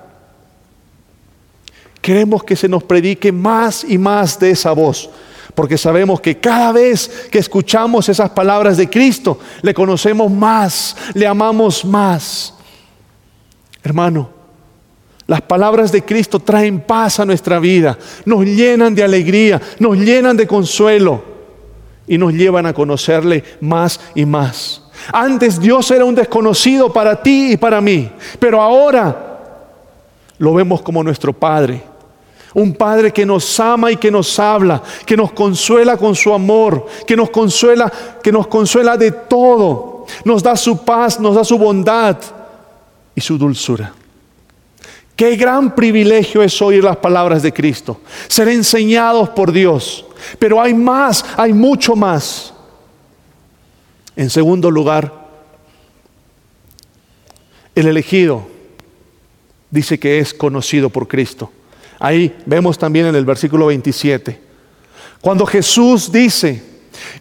Queremos 2.04 2.44
que 2.44 2.58
se 2.58 2.68
nos 2.68 2.84
predique 2.84 3.32
más 3.32 3.86
y 3.88 3.98
más 3.98 4.38
de 4.38 4.52
esa 4.52 4.74
voz. 4.74 5.10
Porque 5.56 5.78
sabemos 5.78 6.20
que 6.20 6.38
cada 6.38 6.74
vez 6.74 7.30
que 7.32 7.40
escuchamos 7.40 8.10
esas 8.10 8.30
palabras 8.32 8.76
de 8.76 8.90
Cristo, 8.90 9.40
le 9.62 9.74
conocemos 9.74 10.30
más, 10.30 10.98
le 11.14 11.26
amamos 11.26 11.86
más. 11.86 12.56
Hermano, 13.82 14.30
las 15.28 15.40
palabras 15.44 15.94
de 15.94 16.04
Cristo 16.04 16.42
traen 16.42 16.82
paz 16.82 17.22
a 17.22 17.26
nuestra 17.26 17.58
vida, 17.60 17.98
nos 18.26 18.44
llenan 18.44 18.94
de 18.94 19.06
alegría, 19.06 19.62
nos 19.80 19.98
llenan 19.98 20.36
de 20.36 20.46
consuelo 20.46 21.24
y 22.06 22.18
nos 22.18 22.34
llevan 22.34 22.66
a 22.66 22.74
conocerle 22.74 23.46
más 23.62 24.02
y 24.14 24.26
más. 24.26 24.84
Antes 25.14 25.58
Dios 25.58 25.90
era 25.90 26.04
un 26.04 26.16
desconocido 26.16 26.92
para 26.92 27.24
ti 27.24 27.54
y 27.54 27.58
para 27.58 27.80
mí, 27.80 28.12
pero 28.40 28.62
ahora 28.62 29.40
lo 30.38 30.54
vemos 30.54 30.82
como 30.82 31.02
nuestro 31.02 31.32
Padre. 31.32 31.93
Un 32.54 32.74
Padre 32.76 33.12
que 33.12 33.26
nos 33.26 33.60
ama 33.60 33.92
y 33.92 33.98
que 33.98 34.12
nos 34.12 34.38
habla, 34.40 34.82
que 35.06 35.18
nos 35.18 35.32
consuela 35.32 35.98
con 35.98 36.16
su 36.16 36.34
amor, 36.34 36.86
que 37.08 37.16
nos 37.16 37.30
consuela, 37.30 37.92
que 38.22 38.32
nos 38.32 38.48
consuela 38.48 38.96
de 38.96 39.12
todo. 39.12 40.06
Nos 40.24 40.44
da 40.44 40.56
su 40.56 40.84
paz, 40.84 41.20
nos 41.20 41.36
da 41.36 41.44
su 41.44 41.58
bondad 41.58 42.18
y 43.16 43.22
su 43.22 43.38
dulzura. 43.38 43.94
Qué 45.16 45.36
gran 45.36 45.76
privilegio 45.76 46.42
es 46.42 46.62
oír 46.62 46.84
las 46.84 46.98
palabras 46.98 47.44
de 47.44 47.54
Cristo, 47.54 48.02
ser 48.28 48.48
enseñados 48.48 49.30
por 49.30 49.52
Dios. 49.52 50.06
Pero 50.40 50.62
hay 50.62 50.74
más, 50.74 51.24
hay 51.38 51.54
mucho 51.54 51.96
más. 51.96 52.54
En 54.16 54.30
segundo 54.30 54.70
lugar, 54.72 55.12
el 57.76 57.88
elegido 57.88 58.48
dice 59.70 60.00
que 60.00 60.20
es 60.20 60.34
conocido 60.34 60.90
por 60.90 61.08
Cristo. 61.08 61.52
Ahí 62.04 62.36
vemos 62.46 62.78
también 62.78 63.06
en 63.06 63.16
el 63.16 63.24
versículo 63.24 63.68
27. 63.68 64.40
Cuando 65.22 65.46
Jesús 65.46 66.12
dice, 66.12 66.62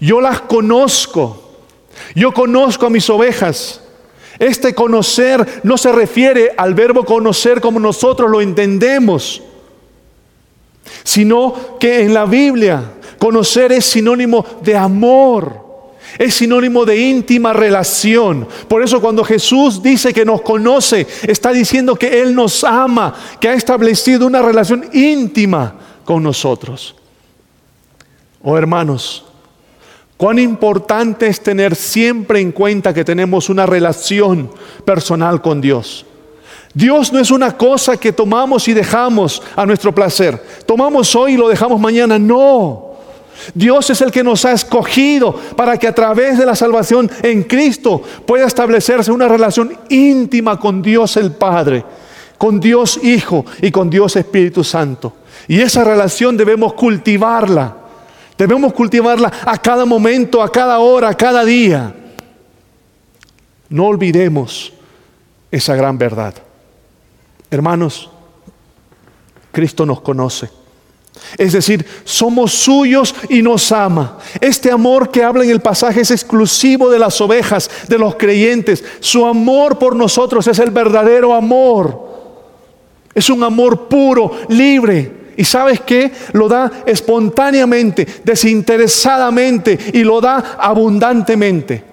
yo 0.01 0.21
las 0.21 0.40
conozco, 0.40 1.55
yo 2.14 2.33
conozco 2.33 2.87
a 2.87 2.90
mis 2.90 3.09
ovejas 3.09 3.83
este 4.42 4.75
conocer 4.75 5.61
no 5.62 5.79
se 5.79 5.92
refiere 5.92 6.53
al 6.57 6.75
verbo 6.75 7.05
conocer 7.05 7.61
como 7.61 7.79
nosotros 7.79 8.29
lo 8.29 8.40
entendemos, 8.40 9.40
sino 11.05 11.79
que 11.79 12.03
en 12.03 12.12
la 12.12 12.25
Biblia 12.25 12.95
conocer 13.18 13.71
es 13.71 13.85
sinónimo 13.85 14.45
de 14.62 14.77
amor. 14.77 15.62
Es 16.18 16.35
sinónimo 16.35 16.85
de 16.85 16.98
íntima 16.98 17.53
relación. 17.53 18.46
Por 18.68 18.83
eso 18.83 19.01
cuando 19.01 19.25
Jesús 19.25 19.83
dice 19.83 20.12
que 20.12 20.25
nos 20.25 20.42
conoce, 20.42 21.07
está 21.22 21.53
diciendo 21.53 21.96
que 21.96 22.20
Él 22.20 22.35
nos 22.35 22.64
ama, 22.64 23.14
que 23.40 23.48
ha 23.48 23.55
establecido 23.55 24.27
una 24.27 24.42
relación 24.42 24.88
íntima 24.92 25.75
con 26.05 26.22
nosotros. 26.22 26.94
Oh 28.42 28.57
hermanos, 28.57 29.25
Cuán 30.22 30.38
importante 30.38 31.27
es 31.27 31.40
tener 31.40 31.75
siempre 31.75 32.38
en 32.38 32.53
cuenta 32.53 32.94
que 32.94 33.05
tenemos 33.05 33.48
una 33.48 33.66
relación 33.66 34.53
personal 34.85 35.42
con 35.42 35.61
Dios. 35.61 36.07
Dios 36.72 37.12
no 37.12 37.18
es 37.18 37.33
una 37.33 37.57
cosa 37.57 37.96
que 37.96 38.12
tomamos 38.12 38.68
y 38.68 38.72
dejamos 38.72 39.42
a 39.57 39.66
nuestro 39.66 39.92
placer. 39.92 40.40
Tomamos 40.64 41.16
hoy 41.16 41.35
y 41.35 41.37
lo 41.37 41.48
dejamos 41.48 41.81
mañana. 41.81 42.20
No. 42.20 42.91
Dios 43.55 43.90
es 43.90 44.00
el 44.00 44.11
que 44.11 44.24
nos 44.24 44.44
ha 44.44 44.52
escogido 44.52 45.35
para 45.57 45.76
que 45.78 45.88
a 45.88 45.94
través 45.94 46.38
de 46.38 46.46
la 46.46 46.57
salvación 46.57 47.11
en 47.22 47.42
Cristo 47.44 48.02
pueda 48.26 48.46
establecerse 48.46 49.12
una 49.12 49.28
relación 49.28 49.76
íntima 49.88 50.59
con 50.59 50.83
Dios 50.83 51.16
el 51.16 51.33
Padre, 51.33 51.85
con 52.38 52.61
Dios 52.61 52.98
Hijo 53.02 53.44
y 53.61 53.70
con 53.70 53.90
Dios 53.90 54.16
Espíritu 54.16 54.64
Santo. 54.64 55.14
Y 55.48 55.61
esa 55.61 55.85
relación 55.85 56.37
debemos 56.37 56.74
cultivarla 56.74 57.76
Debemos 58.42 58.72
cultivarla 58.72 59.33
a 59.44 59.57
cada 59.59 59.85
momento, 59.85 60.42
a 60.42 60.50
cada 60.50 60.78
hora, 60.81 61.11
a 61.11 61.14
cada 61.14 61.44
día. 61.44 61.94
No 63.68 63.87
olvidemos 63.87 64.72
esa 65.50 65.76
gran 65.76 65.96
verdad. 65.96 66.35
Hermanos, 67.50 68.11
Cristo 69.52 69.87
nos 69.87 70.00
conoce. 70.00 70.50
Es 71.38 71.52
decir, 71.52 71.85
somos 72.04 72.52
suyos 72.52 73.14
y 73.28 73.42
nos 73.42 73.72
ama. 73.72 74.18
Este 74.40 74.70
amor 74.70 75.11
que 75.11 75.22
habla 75.22 75.44
en 75.44 75.50
el 75.50 75.61
pasaje 75.61 76.00
es 76.00 76.11
exclusivo 76.11 76.90
de 76.90 76.98
las 76.98 77.20
ovejas, 77.20 77.70
de 77.88 77.98
los 77.98 78.16
creyentes. 78.16 78.85
Su 79.00 79.24
amor 79.24 79.78
por 79.78 79.96
nosotros 79.96 80.46
es 80.46 80.58
el 80.58 80.70
verdadero 80.70 81.35
amor. 81.35 82.12
Es 83.14 83.30
un 83.30 83.42
amor 83.42 83.88
puro, 83.88 84.32
libre. 84.48 85.22
Y 85.37 85.44
sabes 85.44 85.80
qué? 85.80 86.12
Lo 86.32 86.48
da 86.48 86.70
espontáneamente, 86.87 88.06
desinteresadamente 88.24 89.78
y 89.94 90.04
lo 90.04 90.20
da 90.20 90.56
abundantemente. 90.58 91.85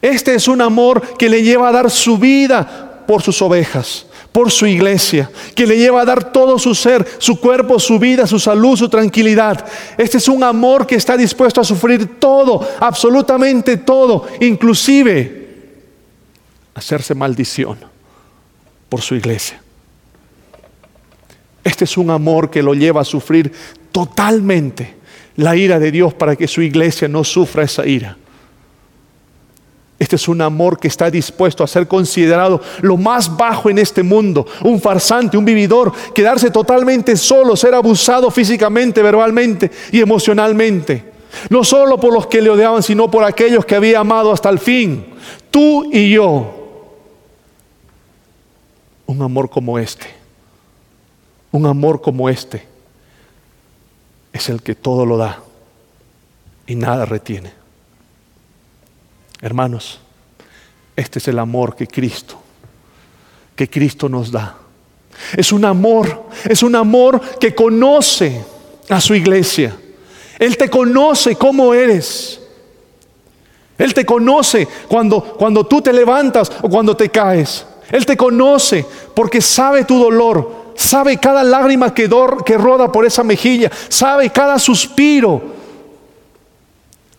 Este 0.00 0.34
es 0.34 0.48
un 0.48 0.60
amor 0.60 1.16
que 1.18 1.28
le 1.28 1.42
lleva 1.42 1.68
a 1.68 1.72
dar 1.72 1.90
su 1.90 2.16
vida 2.16 3.04
por 3.06 3.22
sus 3.22 3.40
ovejas 3.42 4.06
por 4.32 4.50
su 4.50 4.66
iglesia, 4.66 5.30
que 5.54 5.66
le 5.66 5.76
lleva 5.76 6.02
a 6.02 6.04
dar 6.04 6.32
todo 6.32 6.58
su 6.58 6.74
ser, 6.74 7.06
su 7.18 7.40
cuerpo, 7.40 7.78
su 7.78 7.98
vida, 7.98 8.26
su 8.26 8.38
salud, 8.38 8.76
su 8.76 8.88
tranquilidad. 8.88 9.66
Este 9.98 10.18
es 10.18 10.28
un 10.28 10.44
amor 10.44 10.86
que 10.86 10.94
está 10.94 11.16
dispuesto 11.16 11.60
a 11.60 11.64
sufrir 11.64 12.20
todo, 12.20 12.66
absolutamente 12.78 13.76
todo, 13.78 14.26
inclusive 14.40 15.48
hacerse 16.74 17.14
maldición 17.14 17.78
por 18.88 19.00
su 19.00 19.14
iglesia. 19.14 19.60
Este 21.64 21.84
es 21.84 21.96
un 21.96 22.10
amor 22.10 22.50
que 22.50 22.62
lo 22.62 22.74
lleva 22.74 23.00
a 23.00 23.04
sufrir 23.04 23.52
totalmente 23.92 24.96
la 25.36 25.56
ira 25.56 25.78
de 25.78 25.90
Dios 25.90 26.14
para 26.14 26.36
que 26.36 26.48
su 26.48 26.62
iglesia 26.62 27.08
no 27.08 27.24
sufra 27.24 27.64
esa 27.64 27.86
ira. 27.86 28.16
Este 30.00 30.16
es 30.16 30.28
un 30.28 30.40
amor 30.40 30.80
que 30.80 30.88
está 30.88 31.10
dispuesto 31.10 31.62
a 31.62 31.66
ser 31.66 31.86
considerado 31.86 32.62
lo 32.80 32.96
más 32.96 33.36
bajo 33.36 33.68
en 33.68 33.78
este 33.78 34.02
mundo, 34.02 34.46
un 34.64 34.80
farsante, 34.80 35.36
un 35.36 35.44
vividor, 35.44 35.92
quedarse 36.14 36.50
totalmente 36.50 37.18
solo, 37.18 37.54
ser 37.54 37.74
abusado 37.74 38.30
físicamente, 38.30 39.02
verbalmente 39.02 39.70
y 39.92 40.00
emocionalmente. 40.00 41.12
No 41.50 41.62
solo 41.62 42.00
por 42.00 42.14
los 42.14 42.26
que 42.26 42.40
le 42.40 42.48
odiaban, 42.48 42.82
sino 42.82 43.10
por 43.10 43.24
aquellos 43.24 43.66
que 43.66 43.74
había 43.74 44.00
amado 44.00 44.32
hasta 44.32 44.48
el 44.48 44.58
fin. 44.58 45.04
Tú 45.50 45.90
y 45.92 46.10
yo. 46.10 46.56
Un 49.04 49.20
amor 49.20 49.50
como 49.50 49.78
este, 49.78 50.06
un 51.52 51.66
amor 51.66 52.00
como 52.00 52.30
este, 52.30 52.66
es 54.32 54.48
el 54.48 54.62
que 54.62 54.74
todo 54.74 55.04
lo 55.04 55.18
da 55.18 55.40
y 56.66 56.74
nada 56.74 57.04
retiene. 57.04 57.59
Hermanos, 59.42 60.00
este 60.96 61.18
es 61.18 61.28
el 61.28 61.38
amor 61.38 61.74
que 61.74 61.86
Cristo, 61.86 62.38
que 63.56 63.70
Cristo 63.70 64.08
nos 64.08 64.30
da. 64.30 64.56
Es 65.36 65.50
un 65.52 65.64
amor, 65.64 66.26
es 66.44 66.62
un 66.62 66.74
amor 66.76 67.20
que 67.38 67.54
conoce 67.54 68.44
a 68.88 69.00
su 69.00 69.14
iglesia. 69.14 69.74
Él 70.38 70.56
te 70.56 70.68
conoce 70.68 71.36
cómo 71.36 71.72
eres. 71.72 72.40
Él 73.78 73.94
te 73.94 74.04
conoce 74.04 74.68
cuando, 74.88 75.22
cuando 75.22 75.66
tú 75.66 75.80
te 75.80 75.92
levantas 75.92 76.52
o 76.60 76.68
cuando 76.68 76.94
te 76.94 77.08
caes. 77.08 77.66
Él 77.90 78.04
te 78.04 78.16
conoce 78.16 78.84
porque 79.14 79.40
sabe 79.40 79.84
tu 79.84 79.98
dolor, 79.98 80.72
sabe 80.76 81.16
cada 81.16 81.42
lágrima 81.42 81.94
que, 81.94 82.08
que 82.44 82.58
roda 82.58 82.92
por 82.92 83.06
esa 83.06 83.24
mejilla, 83.24 83.70
sabe 83.88 84.30
cada 84.30 84.58
suspiro 84.58 85.42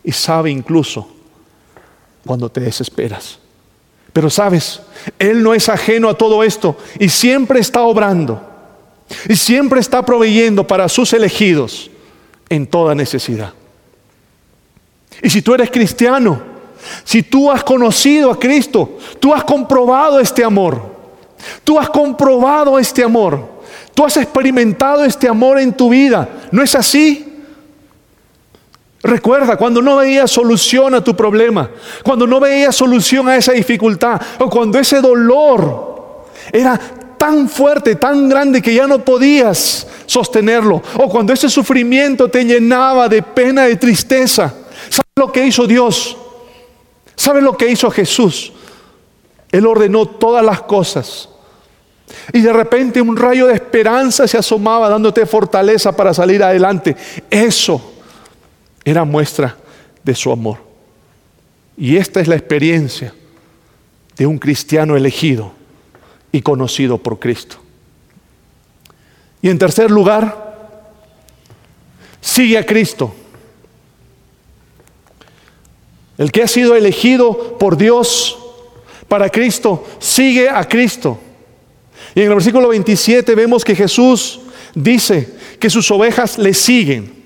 y 0.04 0.12
sabe 0.12 0.52
incluso 0.52 1.21
cuando 2.26 2.50
te 2.50 2.62
desesperas. 2.62 3.40
Pero 4.14 4.30
sabes, 4.30 4.82
Él 5.20 5.42
no 5.42 5.54
es 5.54 5.70
ajeno 5.70 6.10
a 6.10 6.18
todo 6.18 6.44
esto 6.44 6.78
y 7.00 7.10
siempre 7.10 7.60
está 7.60 7.82
obrando 7.82 8.42
y 9.28 9.36
siempre 9.36 9.80
está 9.80 10.06
proveyendo 10.06 10.66
para 10.66 10.90
sus 10.90 11.14
elegidos 11.14 11.90
en 12.50 12.68
toda 12.68 12.94
necesidad. 12.96 13.54
Y 15.22 15.30
si 15.30 15.42
tú 15.42 15.54
eres 15.54 15.70
cristiano, 15.72 16.42
si 17.04 17.24
tú 17.24 17.52
has 17.52 17.64
conocido 17.64 18.32
a 18.32 18.40
Cristo, 18.40 18.98
tú 19.20 19.34
has 19.34 19.44
comprobado 19.44 20.20
este 20.20 20.44
amor, 20.44 20.82
tú 21.64 21.80
has 21.80 21.90
comprobado 21.90 22.80
este 22.80 23.04
amor, 23.04 23.48
tú 23.94 24.06
has 24.06 24.18
experimentado 24.18 25.06
este 25.06 25.28
amor 25.28 25.60
en 25.60 25.74
tu 25.74 25.90
vida, 25.90 26.28
¿no 26.52 26.62
es 26.64 26.76
así? 26.76 27.31
Recuerda 29.04 29.58
cuando 29.58 29.82
no 29.82 29.96
veías 29.98 30.30
solución 30.30 30.94
a 30.94 31.04
tu 31.04 31.16
problema, 31.16 31.70
cuando 32.04 32.28
no 32.28 32.40
veías 32.40 32.76
solución 32.76 33.28
a 33.30 33.36
esa 33.36 33.52
dificultad, 33.52 34.22
o 34.40 34.50
cuando 34.50 34.78
ese 34.78 35.02
dolor 35.02 36.26
era 36.52 36.80
tan 37.18 37.50
fuerte, 37.50 37.96
tan 37.96 38.30
grande 38.30 38.62
que 38.62 38.74
ya 38.74 38.86
no 38.86 39.04
podías 39.04 39.88
sostenerlo, 40.06 40.84
o 40.98 41.10
cuando 41.10 41.34
ese 41.34 41.50
sufrimiento 41.50 42.28
te 42.28 42.44
llenaba 42.46 43.10
de 43.10 43.24
pena, 43.24 43.64
de 43.64 43.76
tristeza. 43.76 44.54
¿Sabes 44.90 45.12
lo 45.16 45.32
que 45.32 45.48
hizo 45.48 45.66
Dios? 45.66 46.16
¿Sabes 47.16 47.42
lo 47.42 47.58
que 47.58 47.70
hizo 47.70 47.90
Jesús? 47.90 48.54
Él 49.52 49.66
ordenó 49.66 50.06
todas 50.06 50.46
las 50.46 50.62
cosas. 50.62 51.28
Y 52.34 52.42
de 52.42 52.54
repente 52.54 53.02
un 53.02 53.18
rayo 53.18 53.48
de 53.48 53.54
esperanza 53.54 54.28
se 54.28 54.38
asomaba 54.38 54.90
dándote 54.90 55.26
fortaleza 55.26 55.96
para 55.96 56.14
salir 56.14 56.44
adelante. 56.44 56.96
Eso 57.30 57.91
era 58.84 59.04
muestra 59.04 59.58
de 60.04 60.16
su 60.16 60.32
amor. 60.32 60.58
Y 61.78 61.98
esta 61.98 62.22
es 62.22 62.28
la 62.28 62.36
experiencia 62.36 63.14
de 64.18 64.28
un 64.28 64.38
cristiano 64.38 64.96
elegido 64.96 65.54
y 66.32 66.42
conocido 66.42 66.98
por 66.98 67.20
Cristo. 67.20 67.58
Y 69.42 69.50
en 69.50 69.58
tercer 69.58 69.90
lugar, 69.90 70.80
sigue 72.22 72.58
a 72.58 72.66
Cristo. 72.66 73.14
El 76.18 76.32
que 76.32 76.44
ha 76.44 76.48
sido 76.48 76.76
elegido 76.76 77.58
por 77.58 77.78
Dios 77.78 78.38
para 79.08 79.30
Cristo, 79.30 79.84
sigue 80.00 80.50
a 80.50 80.64
Cristo. 80.68 81.20
Y 82.14 82.22
en 82.22 82.28
el 82.28 82.36
versículo 82.36 82.68
27 82.70 83.34
vemos 83.36 83.64
que 83.66 83.76
Jesús 83.76 84.42
dice 84.76 85.34
que 85.60 85.70
sus 85.70 85.90
ovejas 85.90 86.38
le 86.38 86.54
siguen. 86.54 87.21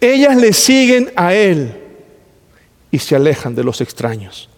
Ellas 0.00 0.36
le 0.36 0.52
siguen 0.52 1.12
a 1.16 1.34
Él 1.34 1.74
y 2.90 2.98
se 2.98 3.16
alejan 3.16 3.54
de 3.54 3.64
los 3.64 3.80
extraños. 3.80 4.48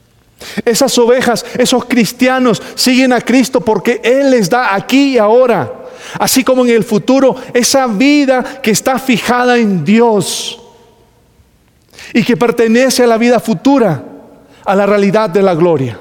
Esas 0.64 0.96
ovejas, 0.98 1.44
esos 1.58 1.84
cristianos 1.86 2.62
siguen 2.74 3.12
a 3.12 3.20
Cristo 3.20 3.60
porque 3.60 4.00
Él 4.04 4.30
les 4.30 4.48
da 4.48 4.74
aquí 4.74 5.14
y 5.14 5.18
ahora, 5.18 5.72
así 6.18 6.44
como 6.44 6.64
en 6.64 6.70
el 6.70 6.84
futuro, 6.84 7.36
esa 7.52 7.86
vida 7.86 8.60
que 8.62 8.70
está 8.70 8.98
fijada 8.98 9.58
en 9.58 9.84
Dios 9.84 10.60
y 12.14 12.22
que 12.22 12.36
pertenece 12.36 13.02
a 13.02 13.08
la 13.08 13.18
vida 13.18 13.40
futura, 13.40 14.02
a 14.64 14.74
la 14.74 14.86
realidad 14.86 15.30
de 15.30 15.42
la 15.42 15.54
gloria. 15.54 15.98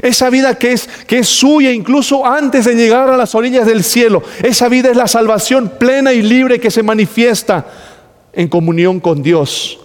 Esa 0.00 0.30
vida 0.30 0.54
que 0.54 0.72
es, 0.72 0.88
que 1.06 1.18
es 1.18 1.28
suya 1.28 1.72
incluso 1.72 2.24
antes 2.24 2.64
de 2.64 2.74
llegar 2.74 3.10
a 3.10 3.16
las 3.16 3.34
orillas 3.34 3.66
del 3.66 3.82
cielo. 3.82 4.22
Esa 4.42 4.68
vida 4.68 4.90
es 4.90 4.96
la 4.96 5.08
salvación 5.08 5.72
plena 5.78 6.12
y 6.12 6.22
libre 6.22 6.60
que 6.60 6.70
se 6.70 6.82
manifiesta 6.82 7.66
en 8.32 8.48
comunión 8.48 9.00
con 9.00 9.22
Dios 9.22 9.80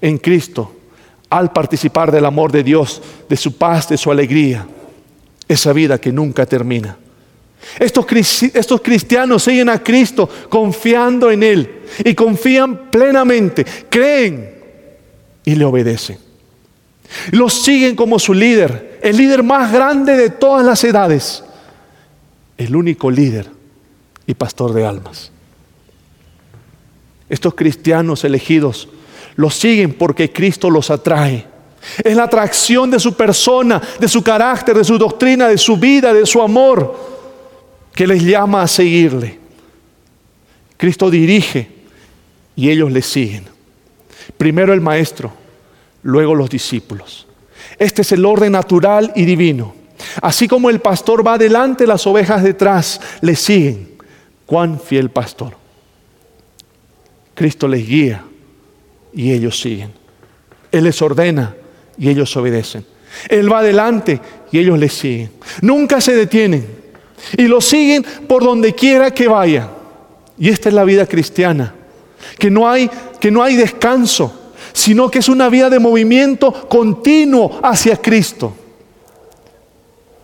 en 0.00 0.18
Cristo, 0.18 0.72
al 1.30 1.52
participar 1.52 2.12
del 2.12 2.24
amor 2.24 2.52
de 2.52 2.62
Dios, 2.62 3.02
de 3.28 3.36
su 3.36 3.56
paz, 3.56 3.88
de 3.88 3.96
su 3.96 4.10
alegría, 4.10 4.66
esa 5.46 5.72
vida 5.72 5.98
que 5.98 6.12
nunca 6.12 6.46
termina. 6.46 6.96
Estos, 7.78 8.06
cristianos 8.80 9.42
siguen 9.42 9.68
a 9.68 9.82
Cristo 9.82 10.28
confiando 10.48 11.30
en 11.30 11.42
Él 11.42 11.82
y 12.04 12.14
confían 12.14 12.90
plenamente, 12.90 13.64
creen 13.88 14.54
y 15.44 15.54
le 15.54 15.64
obedecen. 15.64 16.18
Los 17.32 17.62
siguen 17.62 17.96
como 17.96 18.18
su 18.18 18.34
líder, 18.34 18.98
el 19.02 19.16
líder 19.16 19.42
más 19.42 19.72
grande 19.72 20.16
de 20.16 20.30
todas 20.30 20.64
las 20.64 20.82
edades, 20.84 21.42
el 22.56 22.74
único 22.76 23.10
líder 23.10 23.48
y 24.26 24.34
pastor 24.34 24.72
de 24.72 24.86
almas. 24.86 25.32
Estos 27.28 27.54
cristianos 27.54 28.24
elegidos 28.24 28.88
los 29.36 29.54
siguen 29.54 29.94
porque 29.94 30.32
Cristo 30.32 30.70
los 30.70 30.90
atrae. 30.90 31.46
Es 32.02 32.16
la 32.16 32.24
atracción 32.24 32.90
de 32.90 32.98
su 32.98 33.14
persona, 33.14 33.80
de 34.00 34.08
su 34.08 34.22
carácter, 34.22 34.76
de 34.76 34.84
su 34.84 34.98
doctrina, 34.98 35.48
de 35.48 35.58
su 35.58 35.76
vida, 35.76 36.12
de 36.12 36.26
su 36.26 36.42
amor, 36.42 36.96
que 37.94 38.06
les 38.06 38.22
llama 38.22 38.62
a 38.62 38.68
seguirle. 38.68 39.38
Cristo 40.76 41.10
dirige 41.10 41.68
y 42.56 42.70
ellos 42.70 42.90
le 42.90 43.02
siguen. 43.02 43.44
Primero 44.36 44.72
el 44.72 44.80
maestro, 44.80 45.32
luego 46.02 46.34
los 46.34 46.50
discípulos. 46.50 47.26
Este 47.78 48.02
es 48.02 48.12
el 48.12 48.24
orden 48.24 48.52
natural 48.52 49.12
y 49.14 49.24
divino. 49.24 49.74
Así 50.22 50.48
como 50.48 50.70
el 50.70 50.80
pastor 50.80 51.26
va 51.26 51.34
adelante, 51.34 51.86
las 51.86 52.06
ovejas 52.06 52.42
detrás 52.42 53.00
le 53.20 53.36
siguen. 53.36 53.96
Cuán 54.46 54.80
fiel 54.80 55.10
pastor. 55.10 55.57
Cristo 57.38 57.68
les 57.68 57.86
guía 57.86 58.24
y 59.12 59.30
ellos 59.32 59.60
siguen. 59.60 59.92
Él 60.72 60.82
les 60.82 61.00
ordena 61.00 61.54
y 61.96 62.08
ellos 62.08 62.36
obedecen. 62.36 62.84
Él 63.28 63.50
va 63.50 63.60
adelante 63.60 64.20
y 64.50 64.58
ellos 64.58 64.76
le 64.76 64.88
siguen. 64.88 65.30
Nunca 65.62 66.00
se 66.00 66.16
detienen 66.16 66.66
y 67.36 67.46
lo 67.46 67.60
siguen 67.60 68.04
por 68.26 68.42
donde 68.42 68.74
quiera 68.74 69.12
que 69.12 69.28
vaya. 69.28 69.70
Y 70.36 70.48
esta 70.48 70.68
es 70.68 70.74
la 70.74 70.82
vida 70.82 71.06
cristiana, 71.06 71.76
que 72.40 72.50
no 72.50 72.68
hay, 72.68 72.90
que 73.20 73.30
no 73.30 73.44
hay 73.44 73.54
descanso, 73.54 74.52
sino 74.72 75.08
que 75.08 75.20
es 75.20 75.28
una 75.28 75.48
vida 75.48 75.70
de 75.70 75.78
movimiento 75.78 76.68
continuo 76.68 77.60
hacia 77.62 77.98
Cristo. 77.98 78.52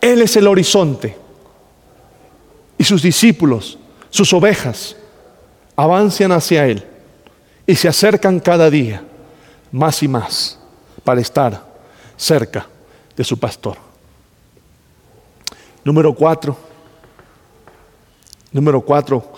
Él 0.01 0.21
es 0.21 0.35
el 0.35 0.47
horizonte. 0.47 1.15
Y 2.77 2.83
sus 2.83 3.01
discípulos, 3.01 3.79
sus 4.09 4.33
ovejas, 4.33 4.97
avanzan 5.77 6.33
hacia 6.33 6.67
Él 6.67 6.85
y 7.67 7.75
se 7.75 7.87
acercan 7.87 8.39
cada 8.39 8.69
día 8.69 9.03
más 9.71 10.03
y 10.03 10.07
más 10.07 10.59
para 11.03 11.21
estar 11.21 11.65
cerca 12.17 12.67
de 13.15 13.23
su 13.23 13.39
pastor. 13.39 13.77
Número 15.83 16.13
cuatro. 16.13 16.57
Número 18.51 18.81
cuatro. 18.81 19.33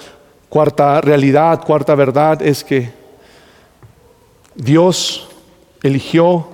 Cuarta 0.50 1.02
realidad, 1.02 1.64
cuarta 1.64 1.94
verdad 1.96 2.42
es 2.42 2.64
que 2.64 2.92
Dios 4.56 5.28
eligió 5.84 6.48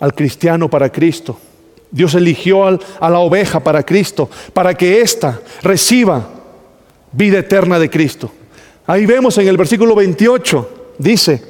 al 0.00 0.14
cristiano 0.14 0.68
para 0.68 0.90
Cristo. 0.90 1.38
Dios 1.90 2.14
eligió 2.14 2.66
a 2.66 3.10
la 3.10 3.20
oveja 3.20 3.60
para 3.60 3.84
Cristo, 3.84 4.28
para 4.52 4.74
que 4.74 5.00
ésta 5.00 5.40
reciba 5.62 6.28
vida 7.12 7.38
eterna 7.38 7.78
de 7.78 7.88
Cristo. 7.88 8.30
Ahí 8.86 9.06
vemos 9.06 9.36
en 9.38 9.48
el 9.48 9.56
versículo 9.56 9.94
28, 9.94 10.94
dice, 10.98 11.42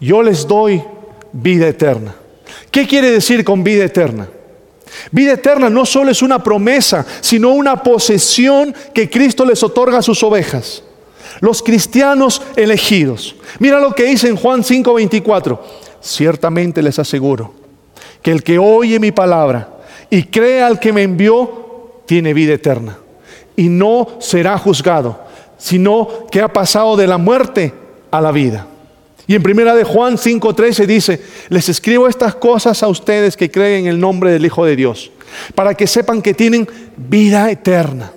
yo 0.00 0.22
les 0.22 0.46
doy 0.46 0.82
vida 1.32 1.66
eterna. 1.66 2.14
¿Qué 2.70 2.86
quiere 2.86 3.10
decir 3.10 3.44
con 3.44 3.64
vida 3.64 3.84
eterna? 3.84 4.28
Vida 5.10 5.32
eterna 5.32 5.68
no 5.68 5.84
solo 5.84 6.10
es 6.10 6.22
una 6.22 6.42
promesa, 6.42 7.04
sino 7.20 7.50
una 7.50 7.82
posesión 7.82 8.74
que 8.94 9.10
Cristo 9.10 9.44
les 9.44 9.62
otorga 9.62 9.98
a 9.98 10.02
sus 10.02 10.22
ovejas. 10.22 10.82
Los 11.40 11.62
cristianos 11.62 12.40
elegidos. 12.54 13.34
Mira 13.58 13.80
lo 13.80 13.94
que 13.94 14.04
dice 14.04 14.28
en 14.28 14.36
Juan 14.36 14.62
5:24. 14.62 15.58
Ciertamente 16.00 16.82
les 16.82 16.98
aseguro 16.98 17.52
que 18.22 18.30
el 18.30 18.42
que 18.42 18.58
oye 18.58 18.98
mi 18.98 19.12
palabra 19.12 19.68
y 20.08 20.24
cree 20.24 20.62
al 20.62 20.78
que 20.78 20.92
me 20.92 21.02
envió, 21.02 22.02
tiene 22.06 22.32
vida 22.32 22.54
eterna. 22.54 22.98
Y 23.56 23.68
no 23.68 24.08
será 24.20 24.56
juzgado, 24.58 25.25
sino 25.58 26.26
que 26.30 26.40
ha 26.40 26.52
pasado 26.52 26.96
de 26.96 27.06
la 27.06 27.18
muerte 27.18 27.72
a 28.10 28.20
la 28.20 28.32
vida. 28.32 28.66
Y 29.26 29.34
en 29.34 29.42
primera 29.42 29.74
de 29.74 29.84
Juan 29.84 30.16
5:13 30.16 30.86
dice, 30.86 31.20
les 31.48 31.68
escribo 31.68 32.06
estas 32.08 32.34
cosas 32.34 32.82
a 32.82 32.88
ustedes 32.88 33.36
que 33.36 33.50
creen 33.50 33.86
en 33.86 33.92
el 33.92 34.00
nombre 34.00 34.30
del 34.30 34.46
Hijo 34.46 34.64
de 34.64 34.76
Dios, 34.76 35.10
para 35.54 35.74
que 35.74 35.86
sepan 35.86 36.22
que 36.22 36.34
tienen 36.34 36.68
vida 36.96 37.50
eterna. 37.50 38.12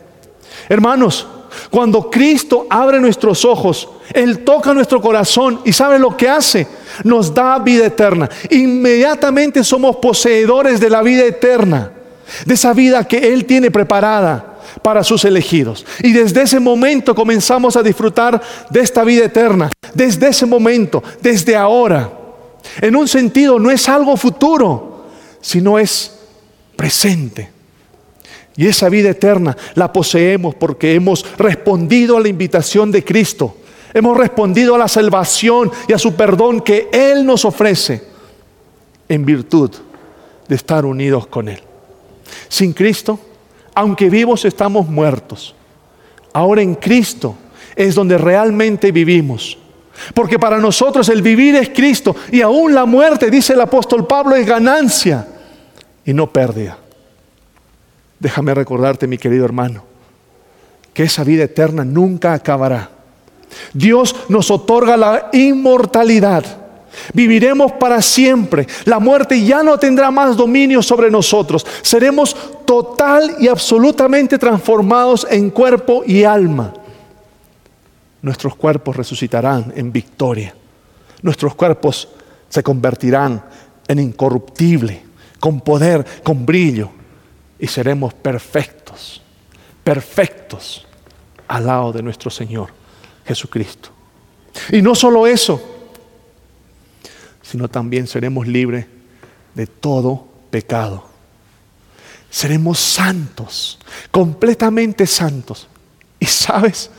Hermanos, 0.67 1.27
cuando 1.71 2.11
Cristo 2.11 2.67
abre 2.69 2.99
nuestros 2.99 3.43
ojos, 3.43 3.89
Él 4.13 4.39
toca 4.39 4.73
nuestro 4.73 5.01
corazón 5.01 5.61
y 5.65 5.73
sabe 5.73 5.97
lo 5.97 6.15
que 6.15 6.29
hace, 6.29 6.67
nos 7.03 7.33
da 7.33 7.57
vida 7.57 7.87
eterna. 7.87 8.29
Inmediatamente 8.51 9.63
somos 9.63 9.95
poseedores 9.95 10.79
de 10.79 10.91
la 10.91 11.01
vida 11.01 11.25
eterna, 11.25 11.91
de 12.45 12.53
esa 12.53 12.73
vida 12.73 13.07
que 13.07 13.33
Él 13.33 13.45
tiene 13.45 13.71
preparada 13.71 14.48
para 14.81 15.03
sus 15.03 15.25
elegidos. 15.25 15.85
Y 16.01 16.11
desde 16.11 16.43
ese 16.43 16.59
momento 16.59 17.15
comenzamos 17.15 17.75
a 17.75 17.83
disfrutar 17.83 18.41
de 18.69 18.79
esta 18.79 19.03
vida 19.03 19.25
eterna. 19.25 19.69
Desde 19.93 20.29
ese 20.29 20.45
momento, 20.45 21.03
desde 21.21 21.55
ahora. 21.55 22.11
En 22.81 22.95
un 22.95 23.07
sentido 23.07 23.59
no 23.59 23.71
es 23.71 23.87
algo 23.89 24.15
futuro, 24.17 25.05
sino 25.41 25.79
es 25.79 26.19
presente. 26.75 27.49
Y 28.55 28.67
esa 28.67 28.89
vida 28.89 29.09
eterna 29.09 29.55
la 29.75 29.93
poseemos 29.93 30.55
porque 30.55 30.93
hemos 30.93 31.25
respondido 31.37 32.17
a 32.17 32.21
la 32.21 32.27
invitación 32.27 32.91
de 32.91 33.03
Cristo. 33.03 33.55
Hemos 33.93 34.17
respondido 34.17 34.75
a 34.75 34.77
la 34.77 34.87
salvación 34.87 35.71
y 35.87 35.93
a 35.93 35.97
su 35.97 36.13
perdón 36.13 36.61
que 36.61 36.89
Él 36.91 37.25
nos 37.25 37.45
ofrece 37.45 38.03
en 39.07 39.25
virtud 39.25 39.71
de 40.47 40.55
estar 40.55 40.85
unidos 40.85 41.27
con 41.27 41.47
Él. 41.47 41.61
Sin 42.49 42.73
Cristo 42.73 43.19
aunque 43.79 44.09
vivos 44.09 44.43
estamos 44.43 44.89
muertos. 44.89 45.55
Ahora 46.33 46.61
en 46.61 46.75
Cristo 46.75 47.37
es 47.77 47.95
donde 47.95 48.17
realmente 48.17 48.91
vivimos. 48.91 49.57
Porque 50.13 50.37
para 50.37 50.57
nosotros 50.57 51.07
el 51.07 51.21
vivir 51.21 51.55
es 51.55 51.69
Cristo 51.69 52.13
y 52.29 52.41
aún 52.41 52.75
la 52.75 52.83
muerte, 52.83 53.31
dice 53.31 53.53
el 53.53 53.61
apóstol 53.61 54.05
Pablo, 54.05 54.35
es 54.35 54.45
ganancia 54.45 55.25
y 56.03 56.13
no 56.13 56.27
pérdida. 56.27 56.77
Déjame 58.19 58.53
recordarte, 58.53 59.07
mi 59.07 59.17
querido 59.17 59.45
hermano, 59.45 59.85
que 60.93 61.03
esa 61.03 61.23
vida 61.23 61.45
eterna 61.45 61.85
nunca 61.85 62.33
acabará. 62.33 62.89
Dios 63.73 64.13
nos 64.27 64.51
otorga 64.51 64.97
la 64.97 65.29
inmortalidad 65.31 66.43
Viviremos 67.13 67.73
para 67.73 68.01
siempre. 68.01 68.67
La 68.85 68.99
muerte 68.99 69.43
ya 69.43 69.63
no 69.63 69.77
tendrá 69.77 70.11
más 70.11 70.35
dominio 70.35 70.81
sobre 70.81 71.09
nosotros. 71.09 71.65
Seremos 71.81 72.35
total 72.65 73.35
y 73.39 73.47
absolutamente 73.47 74.37
transformados 74.37 75.25
en 75.29 75.49
cuerpo 75.49 76.03
y 76.05 76.23
alma. 76.23 76.73
Nuestros 78.21 78.55
cuerpos 78.55 78.95
resucitarán 78.95 79.73
en 79.75 79.91
victoria. 79.91 80.53
Nuestros 81.21 81.55
cuerpos 81.55 82.09
se 82.49 82.63
convertirán 82.63 83.43
en 83.87 83.99
incorruptible, 83.99 85.03
con 85.39 85.61
poder, 85.61 86.05
con 86.23 86.45
brillo. 86.45 86.89
Y 87.59 87.67
seremos 87.67 88.13
perfectos, 88.13 89.21
perfectos 89.83 90.85
al 91.47 91.65
lado 91.65 91.91
de 91.91 92.03
nuestro 92.03 92.29
Señor 92.29 92.69
Jesucristo. 93.25 93.89
Y 94.71 94.81
no 94.81 94.95
solo 94.95 95.27
eso, 95.27 95.78
sino 97.49 97.67
también 97.67 98.05
seremos 98.05 98.47
libres 98.47 98.85
de 99.55 99.65
todo 99.65 100.27
pecado. 100.51 101.03
Seremos 102.29 102.77
santos, 102.77 103.79
completamente 104.11 105.07
santos. 105.07 105.67
Y 106.19 106.27
sabes, 106.27 106.91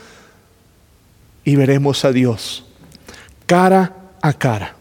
y 1.45 1.55
veremos 1.55 2.03
a 2.03 2.11
Dios 2.11 2.65
cara 3.45 3.95
a 4.21 4.33
cara. 4.33 4.75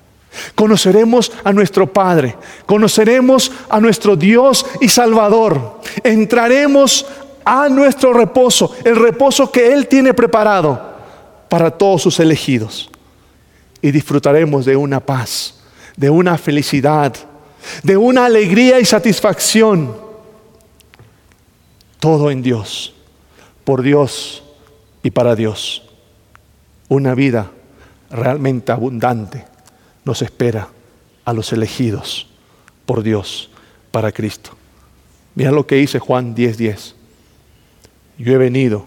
Conoceremos 0.57 1.31
a 1.45 1.53
nuestro 1.53 1.93
Padre, 1.93 2.37
conoceremos 2.67 3.53
a 3.69 3.79
nuestro 3.79 4.17
Dios 4.17 4.67
y 4.81 4.89
Salvador. 4.89 5.81
Entraremos 6.03 7.07
a 7.45 7.69
nuestro 7.69 8.13
reposo, 8.13 8.75
el 8.85 8.97
reposo 8.97 9.53
que 9.53 9.73
Él 9.73 9.87
tiene 9.87 10.15
preparado 10.15 10.97
para 11.49 11.71
todos 11.71 12.03
sus 12.03 12.19
elegidos. 12.19 12.91
Y 13.81 13.93
disfrutaremos 13.93 14.65
de 14.65 14.75
una 14.75 14.99
paz 14.99 15.60
de 16.01 16.09
una 16.09 16.39
felicidad, 16.39 17.15
de 17.83 17.95
una 17.95 18.25
alegría 18.25 18.81
y 18.81 18.87
satisfacción. 18.87 19.95
Todo 21.99 22.31
en 22.31 22.41
Dios, 22.41 22.95
por 23.65 23.83
Dios 23.83 24.43
y 25.03 25.11
para 25.11 25.37
Dios. 25.37 25.83
Una 26.89 27.15
vida 27.15 27.51
realmente 28.11 28.73
abundante 28.73 29.45
nos 30.07 30.23
espera 30.23 30.69
a 31.27 31.35
los 31.35 31.53
elegidos 31.53 32.29
por 32.87 33.03
Dios 33.03 33.51
para 33.91 34.11
Cristo. 34.11 34.53
Mira 35.35 35.51
lo 35.51 35.67
que 35.67 35.75
dice 35.75 35.99
Juan 35.99 36.35
10:10. 36.35 36.95
Yo 38.17 38.33
he 38.33 38.39
venido 38.39 38.87